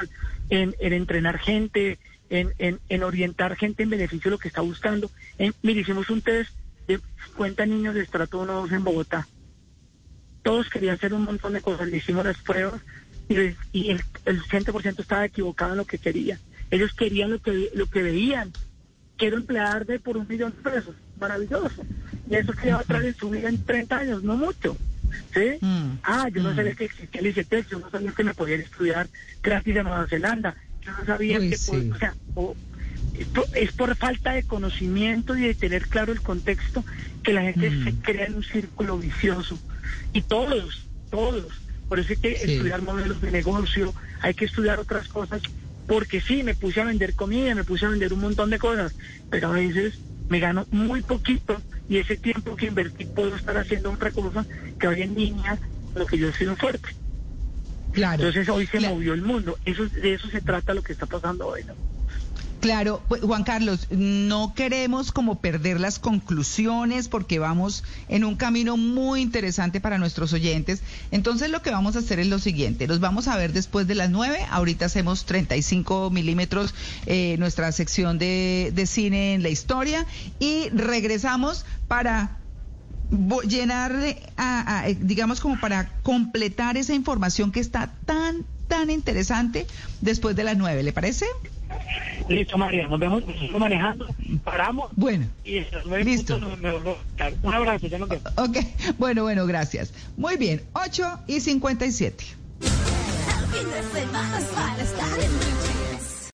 en, 0.52 0.76
entrenar 0.80 1.40
gente, 1.40 1.98
en, 2.30 2.54
en, 2.60 3.04
orientar 3.04 3.56
gente 3.56 3.82
en 3.82 3.90
beneficio 3.90 4.30
de 4.30 4.36
lo 4.36 4.38
que 4.38 4.50
está 4.50 4.62
buscando. 4.62 5.10
En, 5.40 5.56
mire, 5.64 5.82
hicimos 5.82 6.12
un 6.12 6.22
test 6.22 6.52
de 6.88 7.00
50 7.30 7.66
niños 7.66 7.96
de 7.96 8.04
estrato 8.04 8.42
1 8.42 8.54
2 8.54 8.72
en 8.74 8.84
Bogotá. 8.84 9.28
Todos 10.44 10.70
querían 10.70 10.98
hacer 10.98 11.16
un 11.16 11.24
montón 11.24 11.54
de 11.54 11.62
cosas, 11.62 11.88
le 11.88 11.98
hicimos 11.98 12.26
las 12.26 12.38
pruebas 12.38 12.80
y, 13.34 13.56
y 13.72 13.90
el, 13.92 14.02
el 14.26 14.42
100% 14.44 15.00
estaba 15.00 15.26
equivocado 15.26 15.72
en 15.72 15.78
lo 15.78 15.86
que 15.86 15.98
quería. 15.98 16.40
Ellos 16.72 16.94
querían 16.94 17.32
lo 17.32 17.40
que, 17.40 17.70
lo 17.76 17.86
que 17.86 18.02
veían. 18.02 18.52
Quiero 19.18 19.38
emplear 19.38 19.86
de 19.86 20.00
por 20.00 20.18
un 20.18 20.28
millón 20.28 20.54
de 20.56 20.72
pesos. 20.72 20.96
Maravilloso. 21.20 21.86
Y 22.30 22.36
eso 22.36 22.52
que 22.54 22.72
va 22.72 22.80
a 22.80 22.84
traer 22.84 23.06
en 23.06 23.16
su 23.16 23.30
vida 23.30 23.50
en 23.50 23.64
30 23.64 23.98
años, 23.98 24.24
no 24.24 24.36
mucho. 24.38 24.76
¿Sí? 25.34 25.58
Mm. 25.62 26.00
Ah, 26.04 26.30
yo 26.34 26.42
no 26.42 26.52
mm. 26.52 26.56
sabía 26.56 26.74
que 26.74 26.86
existía 26.86 27.22
el 27.22 27.28
ICT, 27.28 27.70
yo 27.70 27.80
no 27.80 27.92
sabía 27.92 28.12
que 28.12 28.24
me 28.24 28.34
podía 28.34 28.56
estudiar 28.56 29.08
gratis 29.44 29.76
de 29.76 29.84
Nueva 29.84 30.08
Zelanda. 30.08 30.56
Yo 30.82 30.92
no 30.94 31.06
sabía 31.06 31.40
que, 31.40 31.56
o 31.56 31.98
sea, 31.98 32.16
es 33.54 33.72
por 33.74 33.96
falta 33.96 34.34
de 34.34 34.44
conocimiento 34.44 35.38
y 35.38 35.42
de 35.42 35.54
tener 35.54 35.88
claro 35.88 36.12
el 36.12 36.22
contexto 36.22 36.84
que 37.22 37.34
la 37.34 37.44
gente 37.44 37.70
se 37.70 37.92
mm. 37.92 38.02
crea 38.02 38.26
en 38.26 38.36
un 38.36 38.44
círculo 38.44 38.98
vicioso. 38.98 39.60
Y 40.12 40.24
todos, 40.24 40.88
todos. 41.12 41.54
Por 41.94 42.00
eso 42.00 42.10
hay 42.10 42.18
que 42.18 42.32
estudiar 42.32 42.82
modelos 42.82 43.22
de 43.22 43.30
negocio, 43.30 43.94
hay 44.20 44.34
que 44.34 44.46
estudiar 44.46 44.80
otras 44.80 45.08
cosas, 45.08 45.44
porque 45.86 46.22
sí, 46.22 46.42
me 46.42 46.56
puse 46.56 46.82
a 46.82 46.86
vender 46.86 47.14
comida, 47.14 47.54
me 47.54 47.64
puse 47.64 47.86
a 47.86 47.90
vender 47.90 48.12
un 48.14 48.22
montón 48.22 48.50
de 48.50 48.58
cosas, 48.58 48.96
pero 49.30 49.50
a 49.50 49.52
veces 49.52 50.00
me 50.28 50.40
gano 50.40 50.66
muy 50.72 51.04
poquito 51.04 51.62
y 51.88 51.98
ese 51.98 52.18
tiempo 52.18 52.56
que 52.56 52.66
invertí 52.66 53.06
puedo 53.06 53.36
estar 53.36 53.56
haciendo 53.58 53.92
otra 53.92 54.10
cosa 54.10 54.44
que 54.80 54.88
hoy 54.88 55.04
en 55.04 55.14
día 55.14 55.60
lo 55.94 56.08
que 56.08 56.18
yo 56.18 56.30
he 56.30 56.34
sido 56.34 56.56
fuerte. 56.56 56.90
Claro. 57.92 58.24
Entonces 58.24 58.50
hoy 58.50 58.66
se 58.66 58.80
movió 58.80 59.14
el 59.14 59.22
mundo. 59.22 59.60
Eso, 59.64 59.88
de 59.88 60.16
eso 60.16 60.28
se 60.30 60.42
trata 60.42 60.74
lo 60.74 60.82
que 60.82 60.94
está 60.94 61.06
pasando 61.06 61.50
hoy. 61.50 61.64
¿no? 61.64 61.76
Claro, 62.64 63.02
pues, 63.10 63.22
Juan 63.22 63.44
Carlos, 63.44 63.88
no 63.90 64.54
queremos 64.56 65.12
como 65.12 65.42
perder 65.42 65.82
las 65.82 66.00
conclusiones 66.00 67.10
porque 67.10 67.38
vamos 67.38 67.84
en 68.08 68.24
un 68.24 68.38
camino 68.38 68.78
muy 68.78 69.20
interesante 69.20 69.82
para 69.82 69.98
nuestros 69.98 70.32
oyentes. 70.32 70.82
Entonces 71.12 71.50
lo 71.50 71.62
que 71.62 71.72
vamos 71.72 71.98
a 71.98 72.00
hacer 72.00 72.20
es 72.22 72.28
lo 72.28 72.40
siguiente, 72.40 72.88
los 72.88 73.02
vamos 73.02 73.28
a 73.28 73.36
ver 73.36 73.52
después 73.52 73.86
de 73.86 73.96
las 73.96 74.12
nueve, 74.12 74.38
ahorita 74.50 74.86
hacemos 74.86 75.26
35 75.26 76.10
milímetros 76.10 76.74
eh, 77.06 77.36
nuestra 77.38 77.70
sección 77.74 78.18
de, 78.18 78.72
de 78.74 78.86
cine 78.86 79.34
en 79.34 79.44
la 79.44 79.50
historia 79.50 80.06
y 80.40 80.70
regresamos 80.70 81.66
para 81.90 82.38
llenar, 83.46 83.94
a, 84.38 84.86
digamos 85.02 85.42
como 85.42 85.60
para 85.60 85.90
completar 86.02 86.78
esa 86.78 86.94
información 86.94 87.52
que 87.52 87.60
está 87.60 87.94
tan, 88.06 88.46
tan 88.70 88.90
interesante 88.90 89.68
después 90.00 90.34
de 90.38 90.46
las 90.46 90.56
nueve, 90.56 90.82
¿le 90.82 90.94
parece? 90.94 91.26
Listo, 92.30 92.58
María, 92.58 92.88
nos 92.88 93.00
vemos 93.00 93.24
manejando, 93.58 94.08
paramos. 94.44 94.92
Bueno, 94.96 95.26
y 95.44 95.66
listo. 96.04 96.40
Un 97.44 97.54
abrazo, 97.54 97.88
ya 97.88 97.98
nos 97.98 98.10
vemos. 98.10 98.32
Ok, 98.38 98.58
bueno, 98.98 99.24
bueno, 99.24 99.46
gracias. 99.46 99.94
Muy 100.18 100.38
bien, 100.38 100.62
8 100.74 101.20
y 101.28 101.40
57. 101.40 102.24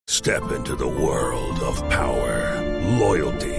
Step 0.07 0.43
into 0.51 0.75
the 0.75 0.85
world 0.85 1.61
of 1.63 1.79
power, 1.89 2.61
loyalty, 2.99 3.58